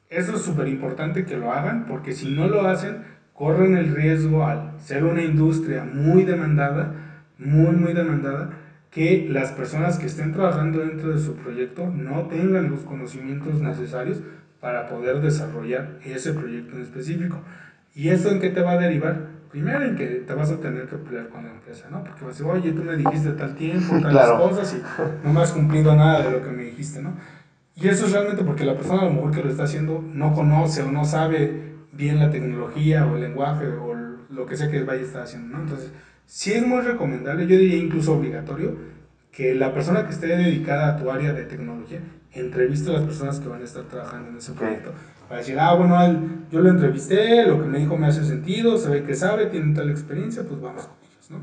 [0.09, 4.45] Eso es súper importante que lo hagan porque si no lo hacen, corren el riesgo
[4.45, 6.95] al ser una industria muy demandada,
[7.39, 8.51] muy, muy demandada,
[8.91, 14.21] que las personas que estén trabajando dentro de su proyecto no tengan los conocimientos necesarios
[14.61, 17.41] para poder desarrollar ese proyecto en específico.
[17.95, 19.40] ¿Y eso en qué te va a derivar?
[19.51, 22.05] Primero en que te vas a tener que pelear con la empresa, ¿no?
[22.05, 25.41] Porque vas a decir, oye, tú me dijiste tal tiempo, tal cosas y no me
[25.41, 27.15] has cumplido nada de lo que me dijiste, ¿no?
[27.75, 30.35] Y eso es realmente porque la persona a lo mejor que lo está haciendo no
[30.35, 33.95] conoce o no sabe bien la tecnología o el lenguaje o
[34.29, 35.65] lo que sea que vaya a estar haciendo, ¿no?
[35.65, 35.91] Entonces,
[36.27, 38.77] sí es muy recomendable, yo diría incluso obligatorio,
[39.33, 42.01] que la persona que esté dedicada a tu área de tecnología
[42.33, 44.93] entreviste a las personas que van a estar trabajando en ese proyecto
[45.31, 45.97] para decir, ah, bueno,
[46.51, 49.73] yo lo entrevisté, lo que me dijo me hace sentido, se ve que sabe, tiene
[49.77, 51.39] tal experiencia, pues vamos con ellos, ¿no?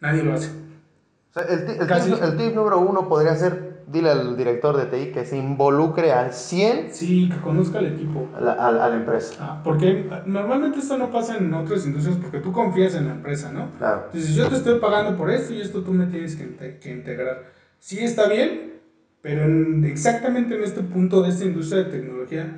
[0.00, 0.48] Nadie lo hace.
[0.48, 5.38] O sea, el, tip, número uno podría ser, dile al director de TI que se
[5.38, 6.92] involucre al 100.
[6.92, 8.28] Sí, que conozca al equipo.
[8.36, 9.36] A la, a, la empresa.
[9.38, 13.52] Ah, porque normalmente esto no pasa en otras industrias porque tú confías en la empresa,
[13.52, 13.70] ¿no?
[13.78, 14.06] Claro.
[14.06, 17.44] Entonces, yo te estoy pagando por esto y esto tú me tienes que, que integrar.
[17.78, 18.80] Sí está bien,
[19.20, 19.44] pero
[19.86, 22.56] exactamente en este punto de esta industria de tecnología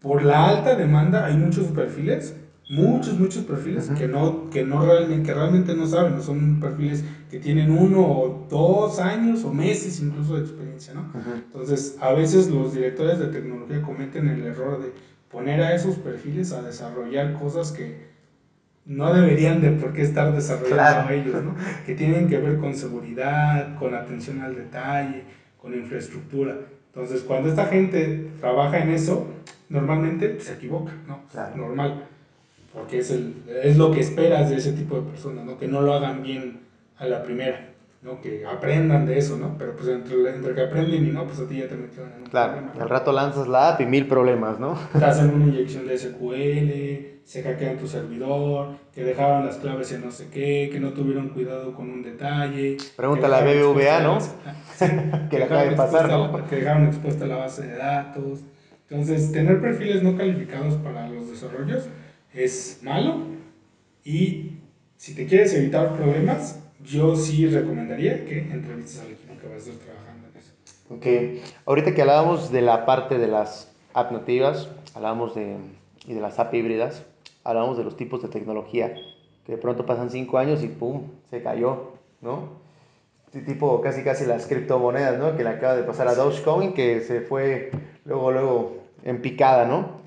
[0.00, 2.34] por la alta demanda hay muchos perfiles,
[2.70, 7.38] muchos, muchos perfiles que, no, que, no realmente, que realmente no saben, son perfiles que
[7.38, 11.12] tienen uno o dos años o meses incluso de experiencia, ¿no?
[11.34, 14.92] Entonces, a veces los directores de tecnología cometen el error de
[15.30, 18.08] poner a esos perfiles a desarrollar cosas que
[18.86, 21.54] no deberían de por qué estar desarrollando ellos, ¿no?
[21.84, 25.24] Que tienen que ver con seguridad, con atención al detalle,
[25.58, 26.56] con infraestructura.
[26.94, 29.26] Entonces, cuando esta gente trabaja en eso,
[29.68, 31.20] normalmente se equivoca, ¿no?
[31.56, 32.04] Normal.
[32.74, 35.58] Porque es, el, es lo que esperas de ese tipo de personas, ¿no?
[35.58, 36.60] Que no lo hagan bien
[36.98, 37.69] a la primera,
[38.02, 38.20] ¿no?
[38.20, 39.56] Que aprendan de eso, ¿no?
[39.58, 42.22] Pero pues entre, entre que aprenden y no, pues a ti ya te metieron en
[42.22, 42.70] un claro.
[42.78, 44.78] Al rato lanzas la app y mil problemas, ¿no?
[44.98, 50.04] Te hacen una inyección de SQL, se hackean tu servidor, que dejaron las claves en
[50.04, 52.76] no sé qué, que no tuvieron cuidado con un detalle.
[52.96, 54.18] Pregúntale a BBVA, ¿no?
[55.30, 56.46] que le acaba de pasar, ¿no?
[56.48, 58.40] Que dejaron expuesta la base de datos
[58.90, 61.84] entonces, tener perfiles no calificados para los desarrollos
[62.34, 63.20] es malo
[64.04, 64.58] y
[64.96, 69.70] si te quieres evitar problemas, yo sí recomendaría que entrevistes al equipo que vas a
[69.70, 70.52] estar trabajando en eso.
[70.94, 75.56] Ok, ahorita que hablábamos de la parte de las app nativas, hablábamos de,
[76.06, 77.04] y de las app híbridas,
[77.44, 78.94] hablábamos de los tipos de tecnología,
[79.44, 81.02] que de pronto pasan cinco años y ¡pum!
[81.30, 82.60] se cayó, ¿no?
[83.46, 85.36] Tipo casi casi las criptomonedas, ¿no?
[85.36, 87.70] Que le acaba de pasar a Dogecoin, que se fue
[88.04, 90.00] luego, luego en picada, ¿no?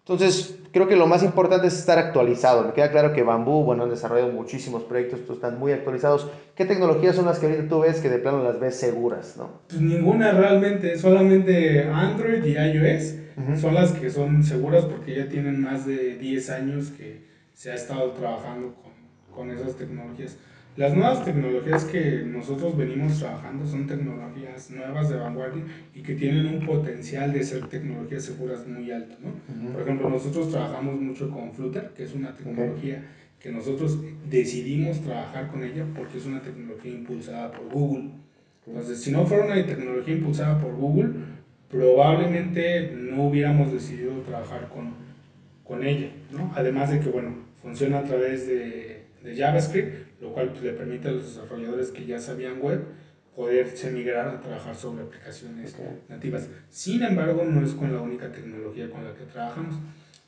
[0.00, 2.64] Entonces, creo que lo más importante es estar actualizado.
[2.64, 6.28] Me queda claro que Bambú, bueno, han desarrollado muchísimos proyectos, están muy actualizados.
[6.54, 9.60] ¿Qué tecnologías son las que ahorita tú ves que de plano las ves seguras, no?
[9.68, 13.14] Pues ninguna realmente, solamente Android y iOS
[13.60, 17.74] son las que son seguras porque ya tienen más de 10 años que se ha
[17.74, 18.92] estado trabajando con,
[19.34, 20.36] con esas tecnologías.
[20.80, 25.62] Las nuevas tecnologías que nosotros venimos trabajando son tecnologías nuevas de vanguardia
[25.94, 29.14] y que tienen un potencial de ser tecnologías seguras muy alto.
[29.20, 29.72] ¿no?
[29.74, 33.04] Por ejemplo, nosotros trabajamos mucho con Flutter, que es una tecnología
[33.38, 33.98] que nosotros
[34.30, 38.12] decidimos trabajar con ella porque es una tecnología impulsada por Google.
[38.66, 41.10] Entonces, si no fuera una tecnología impulsada por Google,
[41.70, 44.94] probablemente no hubiéramos decidido trabajar con,
[45.62, 46.08] con ella.
[46.30, 46.50] ¿no?
[46.56, 51.08] Además de que, bueno, funciona a través de, de JavaScript lo cual pues, le permite
[51.08, 52.84] a los desarrolladores que ya sabían web
[53.34, 55.76] poderse migrar a trabajar sobre aplicaciones
[56.08, 56.48] nativas.
[56.68, 59.76] Sin embargo, no es con la única tecnología con la que trabajamos.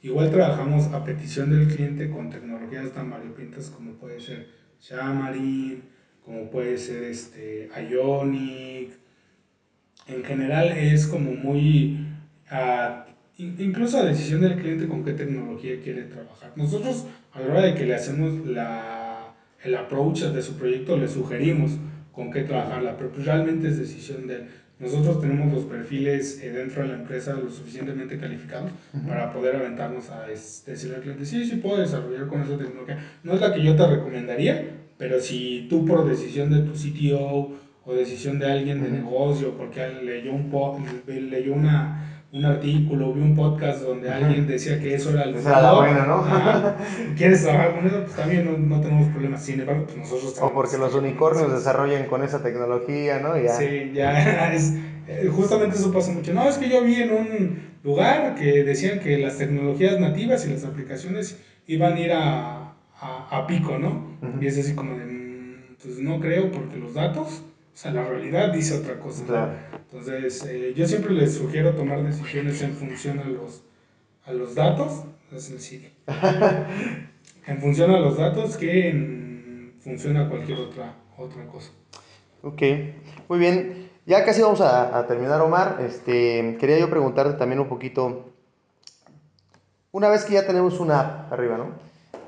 [0.02, 4.48] Igual trabajamos a petición del cliente con tecnologías tan variopintas como puede ser
[4.80, 5.82] Xamarin,
[6.24, 8.90] como puede ser este, Ionic.
[10.08, 12.04] En general es como muy,
[12.50, 16.52] uh, incluso a decisión del cliente con qué tecnología quiere trabajar.
[16.56, 19.01] Nosotros a la hora de que le hacemos la,
[19.64, 21.72] el approach de su proyecto le sugerimos
[22.12, 24.48] con qué trabajarla, pero pues realmente es decisión de él.
[24.78, 28.72] Nosotros tenemos los perfiles eh, dentro de la empresa lo suficientemente calificados
[29.06, 32.98] para poder aventarnos a decirle al cliente, sí, sí puedo desarrollar con esa tecnología.
[33.22, 37.52] No es la que yo te recomendaría, pero si tú por decisión de tu CTO
[37.84, 40.50] o decisión de alguien de negocio, porque leyó, un
[41.30, 45.50] leyó una un artículo, vi un podcast donde alguien decía que eso era el Esa
[45.50, 46.24] era la buena, ¿no?
[47.16, 48.00] ¿Quieres trabajar con eso?
[48.04, 49.42] Pues también no, no, tenemos problemas.
[49.44, 53.38] Sin embargo, pues nosotros O porque los unicornios desarrollan con esa tecnología, ¿no?
[53.38, 53.52] Ya.
[53.52, 54.74] Sí, ya es.
[55.08, 56.32] Eh, justamente eso pasa mucho.
[56.32, 60.52] No, es que yo vi en un lugar que decían que las tecnologías nativas y
[60.52, 64.16] las aplicaciones iban a ir a, a, pico, ¿no?
[64.40, 65.04] Y es así como de.
[65.04, 69.24] Mm, pues no creo, porque los datos o sea, la realidad dice otra cosa.
[69.72, 73.62] Entonces, eh, yo siempre les sugiero tomar decisiones en función a los,
[74.26, 75.88] a los datos, es sencillo.
[77.46, 81.70] en función a los datos que en función a cualquier otra, otra cosa.
[82.42, 82.62] Ok,
[83.28, 83.90] muy bien.
[84.04, 85.78] Ya casi vamos a, a terminar, Omar.
[85.80, 88.32] Este, quería yo preguntarte también un poquito,
[89.92, 91.70] una vez que ya tenemos una app arriba, ¿no?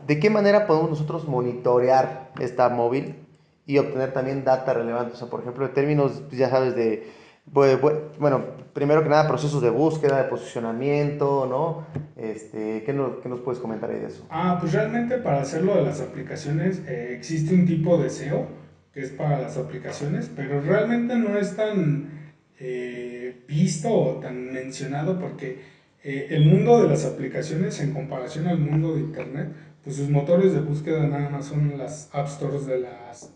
[0.06, 3.23] ¿De qué manera podemos nosotros monitorear esta móvil
[3.66, 5.14] y obtener también data relevante.
[5.14, 7.06] O sea, por ejemplo, en términos, pues, ya sabes, de,
[7.46, 11.86] bueno, primero que nada, procesos de búsqueda, de posicionamiento, ¿no?
[12.16, 14.26] Este, ¿qué, nos, ¿Qué nos puedes comentar ahí de eso?
[14.30, 18.46] Ah, pues realmente para hacerlo de las aplicaciones eh, existe un tipo de SEO
[18.92, 25.18] que es para las aplicaciones, pero realmente no es tan eh, visto o tan mencionado
[25.18, 25.58] porque
[26.04, 29.48] eh, el mundo de las aplicaciones en comparación al mundo de Internet,
[29.82, 33.34] pues sus motores de búsqueda nada más son las App Stores de las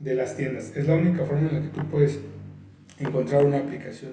[0.00, 0.72] de las tiendas.
[0.76, 2.20] Es la única forma en la que tú puedes
[2.98, 4.12] encontrar una aplicación.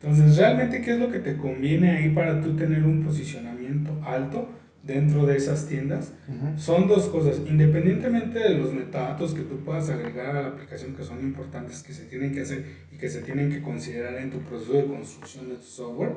[0.00, 4.48] Entonces, realmente, ¿qué es lo que te conviene ahí para tú tener un posicionamiento alto
[4.82, 6.12] dentro de esas tiendas?
[6.56, 7.40] Son dos cosas.
[7.48, 11.92] Independientemente de los metadatos que tú puedas agregar a la aplicación, que son importantes, que
[11.92, 15.48] se tienen que hacer y que se tienen que considerar en tu proceso de construcción
[15.48, 16.14] de tu software,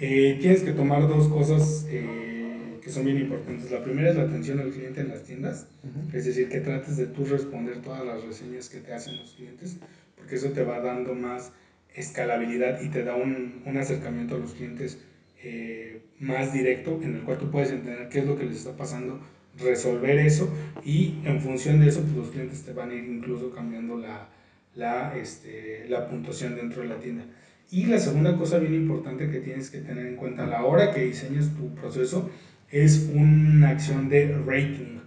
[0.00, 1.86] eh, tienes que tomar dos cosas.
[1.90, 2.39] Eh,
[2.80, 3.70] que son bien importantes.
[3.70, 5.66] La primera es la atención al cliente en las tiendas,
[6.12, 9.78] es decir, que trates de tú responder todas las reseñas que te hacen los clientes,
[10.16, 11.52] porque eso te va dando más
[11.94, 14.98] escalabilidad y te da un, un acercamiento a los clientes
[15.42, 18.76] eh, más directo, en el cual tú puedes entender qué es lo que les está
[18.76, 19.20] pasando,
[19.58, 20.52] resolver eso
[20.84, 24.28] y en función de eso, pues los clientes te van a ir incluso cambiando la,
[24.74, 27.24] la, este, la puntuación dentro de la tienda.
[27.70, 30.92] Y la segunda cosa bien importante que tienes que tener en cuenta a la hora
[30.92, 32.28] que diseñas tu proceso
[32.70, 35.00] es una acción de rating.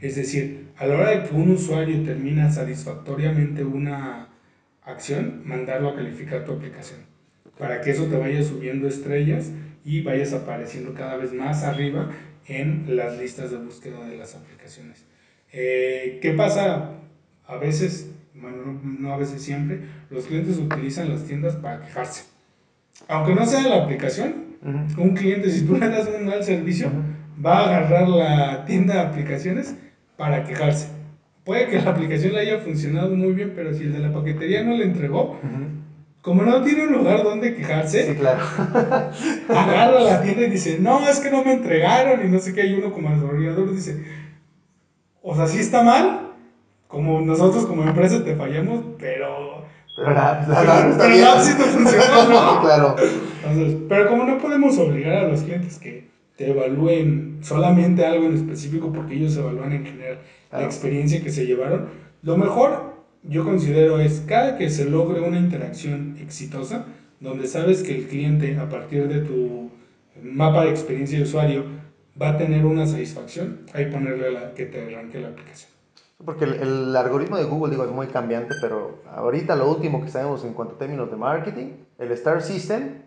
[0.00, 4.28] Es decir, a la hora de que un usuario termina satisfactoriamente una
[4.82, 7.00] acción, mandarlo a calificar tu aplicación.
[7.58, 9.50] Para que eso te vaya subiendo estrellas
[9.84, 12.10] y vayas apareciendo cada vez más arriba
[12.46, 15.04] en las listas de búsqueda de las aplicaciones.
[15.52, 16.92] Eh, ¿Qué pasa?
[17.46, 22.24] A veces, bueno, no a veces siempre, los clientes utilizan las tiendas para quejarse.
[23.08, 26.90] Aunque no sea la aplicación, un cliente, si tú le das un mal servicio,
[27.44, 29.74] va a agarrar la tienda de aplicaciones
[30.16, 30.88] para quejarse.
[31.44, 34.62] Puede que la aplicación le haya funcionado muy bien, pero si el de la paquetería
[34.62, 35.38] no le entregó,
[36.20, 38.18] como no tiene un lugar donde quejarse,
[39.48, 42.62] agarra la tienda y dice, no, es que no me entregaron y no sé qué,
[42.62, 44.04] hay uno como desarrollador dice,
[45.22, 46.32] o sea, sí está mal,
[46.88, 49.60] como nosotros como empresa te fallamos, pero
[49.96, 52.60] pero la, la, sí no funcionó, ¿no?
[52.62, 52.96] claro.
[53.44, 56.09] Entonces, pero como no podemos obligar a los clientes que
[56.40, 60.20] te evalúen solamente algo en específico porque ellos evalúan en general
[60.50, 61.88] la experiencia que se llevaron,
[62.22, 66.86] lo mejor yo considero es cada que se logre una interacción exitosa,
[67.20, 69.68] donde sabes que el cliente a partir de tu
[70.22, 71.64] mapa de experiencia de usuario
[72.20, 75.70] va a tener una satisfacción, ahí ponerle la, que te arranque la aplicación.
[76.24, 80.42] Porque el, algoritmo de Google, digo, es muy cambiante, pero ahorita lo último que sabemos
[80.46, 81.66] en cuanto a términos de marketing,
[81.98, 82.99] el Star System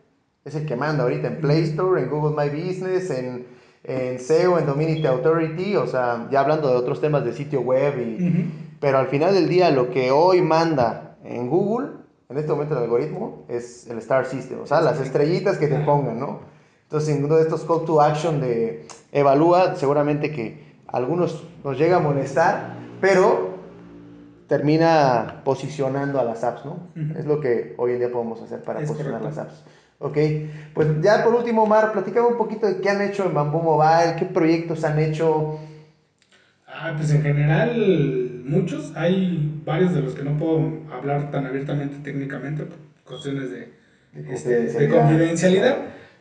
[0.45, 3.45] es el que manda ahorita en Play Store, en Google My Business, en,
[3.83, 7.99] en SEO, en Dominity Authority, o sea, ya hablando de otros temas de sitio web,
[7.99, 11.89] y, pero al final del día lo que hoy manda en Google,
[12.29, 15.79] en este momento el algoritmo, es el Star System, o sea, las estrellitas que te
[15.79, 16.39] pongan, ¿no?
[16.83, 21.97] Entonces, en uno de estos call to action de evalúa, seguramente que algunos nos llega
[21.97, 23.53] a molestar, pero
[24.47, 26.89] termina posicionando a las apps, ¿no?
[27.17, 29.63] Es lo que hoy en día podemos hacer para posicionar las apps.
[30.03, 30.17] Ok,
[30.73, 34.15] pues ya por último, Omar, platícame un poquito de qué han hecho en Bamboo Mobile,
[34.19, 35.59] qué proyectos han hecho.
[36.67, 41.97] Ah, pues en general muchos, hay varios de los que no puedo hablar tan abiertamente
[42.03, 43.71] técnicamente por cuestiones de,
[44.11, 44.99] De este, de confidencialidad.
[44.99, 45.77] confidencialidad,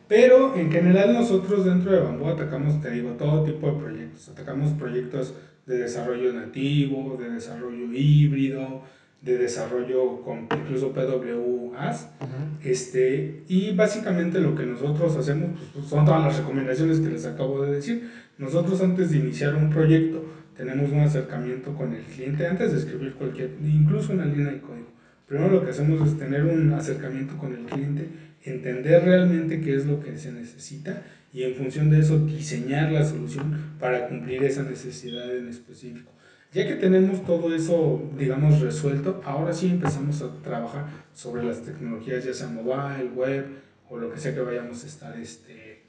[0.07, 4.71] pero en general nosotros dentro de Bambú atacamos, te digo, todo tipo de proyectos, atacamos
[4.79, 5.33] proyectos
[5.65, 8.81] de desarrollo nativo, de desarrollo híbrido,
[9.23, 12.09] de desarrollo con incluso PWAs,
[12.61, 17.61] este, y básicamente lo que nosotros hacemos pues, son todas las recomendaciones que les acabo
[17.61, 18.09] de decir.
[18.37, 20.25] Nosotros antes de iniciar un proyecto
[20.57, 24.87] tenemos un acercamiento con el cliente antes de escribir cualquier, incluso una línea de código.
[25.25, 28.09] Primero lo que hacemos es tener un acercamiento con el cliente,
[28.43, 31.01] entender realmente qué es lo que se necesita
[31.31, 36.12] y en función de eso diseñar la solución para cumplir esa necesidad en específico.
[36.53, 42.23] Ya que tenemos todo eso, digamos, resuelto, ahora sí empezamos a trabajar sobre las tecnologías,
[42.23, 43.45] ya sea mobile, web
[43.89, 45.81] o lo que sea que vayamos a estar este,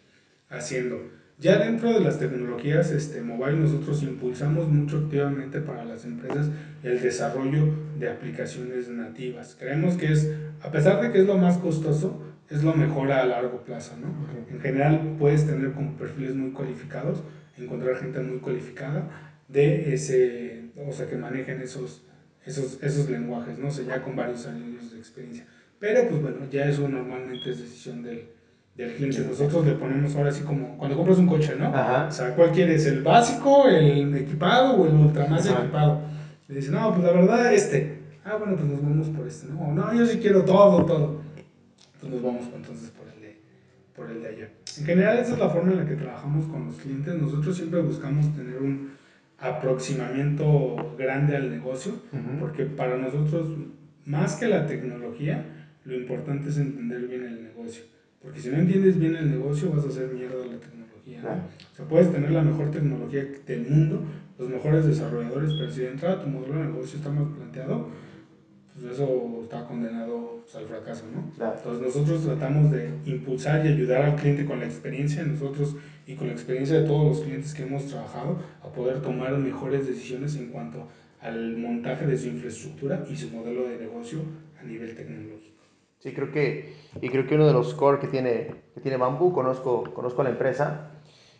[0.48, 1.02] haciendo.
[1.38, 6.48] Ya dentro de las tecnologías este, mobile nosotros impulsamos mucho activamente para las empresas
[6.82, 9.56] el desarrollo de aplicaciones nativas.
[9.60, 13.26] Creemos que es, a pesar de que es lo más costoso, es lo mejor a
[13.26, 13.94] largo plazo.
[14.00, 14.08] ¿no?
[14.50, 17.22] En general puedes tener perfiles muy cualificados,
[17.58, 22.02] encontrar gente muy cualificada de ese, o sea, que manejen esos,
[22.44, 23.68] esos, esos lenguajes, ¿no?
[23.68, 25.46] O sea, ya con varios años de experiencia.
[25.78, 28.28] Pero pues bueno, ya eso normalmente es decisión del,
[28.74, 29.20] del cliente.
[29.20, 31.66] Nosotros le ponemos ahora así como cuando compras un coche, ¿no?
[31.66, 32.06] Ajá.
[32.08, 32.86] O sea, ¿cuál quieres?
[32.86, 35.62] ¿El básico, el equipado o el ultra más Ajá.
[35.62, 36.00] equipado?
[36.48, 37.98] Le dice, no, pues la verdad este.
[38.24, 39.72] Ah, bueno, pues nos vamos por este, ¿no?
[39.74, 41.20] No, yo sí quiero todo, todo.
[41.94, 43.40] Entonces nos vamos entonces por el de,
[43.94, 44.48] por el de allá.
[44.78, 47.14] En general esa es la forma en la que trabajamos con los clientes.
[47.14, 48.92] Nosotros siempre buscamos tener un
[49.44, 51.92] aproximamiento grande al negocio,
[52.40, 53.48] porque para nosotros,
[54.06, 55.44] más que la tecnología,
[55.84, 57.84] lo importante es entender bien el negocio.
[58.22, 61.20] Porque si no entiendes bien el negocio, vas a hacer mierda la tecnología.
[61.72, 64.02] O sea, puedes tener la mejor tecnología del mundo,
[64.38, 67.88] los mejores desarrolladores, pero si de entrada tu modelo de negocio está mal planteado,
[68.74, 71.30] pues eso está condenado pues, al fracaso, ¿no?
[71.36, 71.54] Claro.
[71.56, 76.16] Entonces nosotros tratamos de impulsar y ayudar al cliente con la experiencia de nosotros y
[76.16, 80.36] con la experiencia de todos los clientes que hemos trabajado a poder tomar mejores decisiones
[80.36, 80.88] en cuanto
[81.20, 84.18] al montaje de su infraestructura y su modelo de negocio
[84.60, 85.54] a nivel tecnológico.
[86.00, 89.32] Sí, creo que, y creo que uno de los core que tiene, que tiene Bamboo,
[89.32, 90.90] conozco, conozco a la empresa,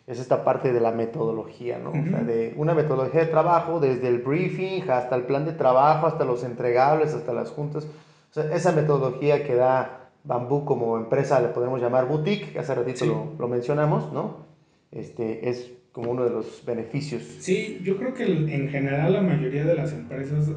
[0.07, 1.89] es esta parte de la metodología, ¿no?
[1.89, 6.05] O sea, de una metodología de trabajo, desde el briefing hasta el plan de trabajo,
[6.07, 7.85] hasta los entregables, hasta las juntas.
[7.85, 12.75] O sea, esa metodología que da Bamboo como empresa, le podemos llamar boutique, que hace
[12.75, 13.07] ratito Sí.
[13.07, 14.45] lo, lo mencionamos, ¿no?
[14.91, 17.23] Este, es como uno de los beneficios.
[17.39, 20.49] Sí, yo creo que en general la mayoría de las empresas,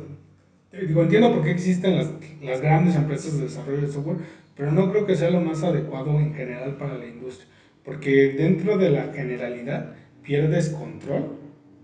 [0.72, 2.10] eh, digo, entiendo por qué existen las,
[2.42, 4.16] las grandes empresas de desarrollo de software,
[4.56, 7.48] pero no creo que sea lo más adecuado en general para la industria,
[7.88, 11.38] porque dentro de la generalidad pierdes control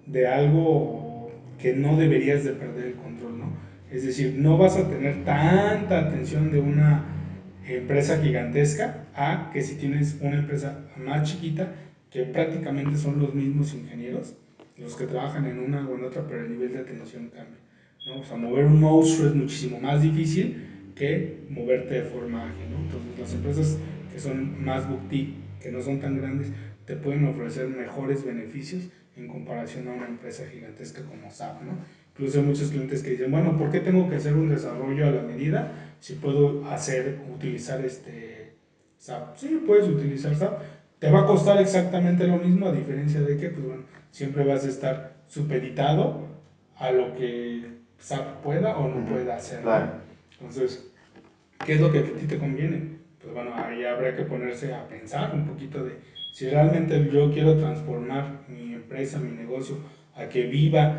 [0.05, 3.57] de algo que no deberías de perder el control, ¿no?
[3.91, 7.07] Es decir, no vas a tener tanta atención de una
[7.67, 11.73] empresa gigantesca a que si tienes una empresa más chiquita
[12.11, 14.37] que prácticamente son los mismos ingenieros
[14.77, 17.61] los que trabajan en una o en otra, pero el nivel de atención cambia.
[18.09, 18.21] ¿no?
[18.21, 22.71] O sea, mover un monstruo es muchísimo más difícil que moverte de forma ágil.
[22.73, 22.77] ¿no?
[22.85, 23.79] Entonces, las empresas
[24.13, 26.49] que son más boutique, que no son tan grandes,
[26.85, 28.83] te pueden ofrecer mejores beneficios
[29.17, 31.63] en comparación a una empresa gigantesca como SAP.
[31.63, 31.73] ¿no?
[32.11, 35.11] Incluso hay muchos clientes que dicen, bueno, ¿por qué tengo que hacer un desarrollo a
[35.11, 38.57] la medida si puedo hacer, utilizar este
[38.99, 39.37] SAP?
[39.39, 40.61] Sí, puedes utilizar SAP.
[40.99, 44.67] Te va a costar exactamente lo mismo, a diferencia de que, pues bueno, siempre vas
[44.67, 46.27] a estar supeditado
[46.77, 49.61] a lo que SAP pueda o no Ujú, pueda hacer.
[50.33, 50.91] Entonces,
[51.65, 53.04] ¿qué es lo que a ti te conviene?
[53.25, 55.97] Pues bueno, ahí habrá que ponerse a pensar un poquito de
[56.31, 59.79] si realmente yo quiero transformar mi empresa, mi negocio,
[60.15, 60.95] a que viva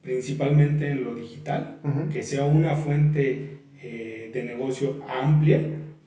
[0.00, 2.08] principalmente en lo digital, Ujú.
[2.08, 5.60] que sea una fuente eh, de negocio amplia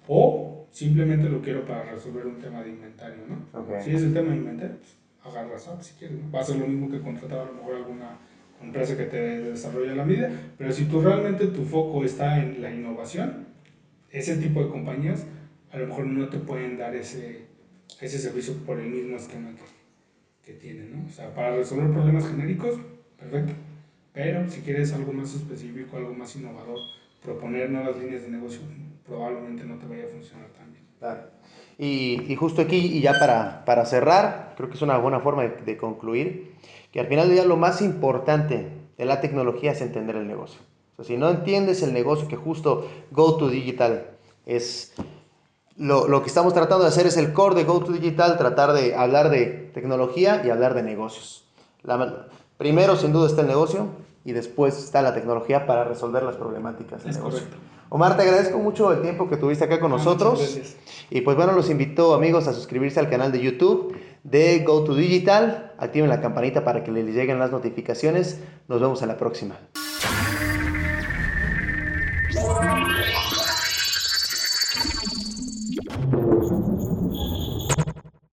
[0.08, 3.60] o simplemente lo quiero para resolver un tema de inventario, ¿no?
[3.60, 3.82] Ok.
[3.82, 6.32] Si es el tema de inventario, pues agarra SAP si quieres, ¿no?
[6.32, 8.18] va a ser lo mismo que contratar a lo mejor alguna
[8.62, 12.62] empresa que te desarrolle a la medida, pero si tú realmente tu foco está en
[12.62, 13.46] la innovación,
[14.10, 15.26] ese tipo de compañías
[15.72, 17.46] a lo mejor no te pueden dar ese,
[18.02, 21.08] ese servicio por el mismo esquema que, que tienen, ¿no?
[21.08, 22.80] O sea, para resolver problemas genéricos,
[23.18, 23.54] perfecto,
[24.14, 26.78] pero si quieres algo más específico, algo más innovador,
[27.24, 28.62] proponer nuevas líneas de negocio,
[29.06, 30.84] probablemente no te vaya a funcionar tan bien.
[31.00, 31.22] Claro.
[31.78, 35.44] Y, y justo aquí, y ya para, para cerrar, creo que es una buena forma
[35.44, 36.56] de, de concluir,
[36.92, 38.68] que al final del día lo más importante
[38.98, 40.60] de la tecnología es entender el negocio.
[40.98, 44.08] O sea, si no entiendes el negocio, que justo Go to Digital
[44.46, 44.94] es
[45.80, 48.94] lo, lo, que estamos tratando de hacer es el core de GoTo Digital, tratar de
[48.96, 51.46] hablar de tecnología y hablar de negocios.
[51.84, 52.28] La,
[52.58, 53.88] primero, sin duda, está el negocio
[54.26, 57.40] y después está la tecnología para resolver las problemáticas del Es negocio.
[57.40, 57.58] correcto.
[57.92, 60.60] Omar, te agradezco mucho el tiempo que tuviste acá con Ah, nosotros.
[61.10, 65.74] Y pues bueno, los invito amigos a suscribirse al canal de YouTube de GoTo Digital.
[65.80, 68.42] Activen la campanita para que les lleguen las notificaciones.
[68.68, 69.56] Nos vemos en la próxima.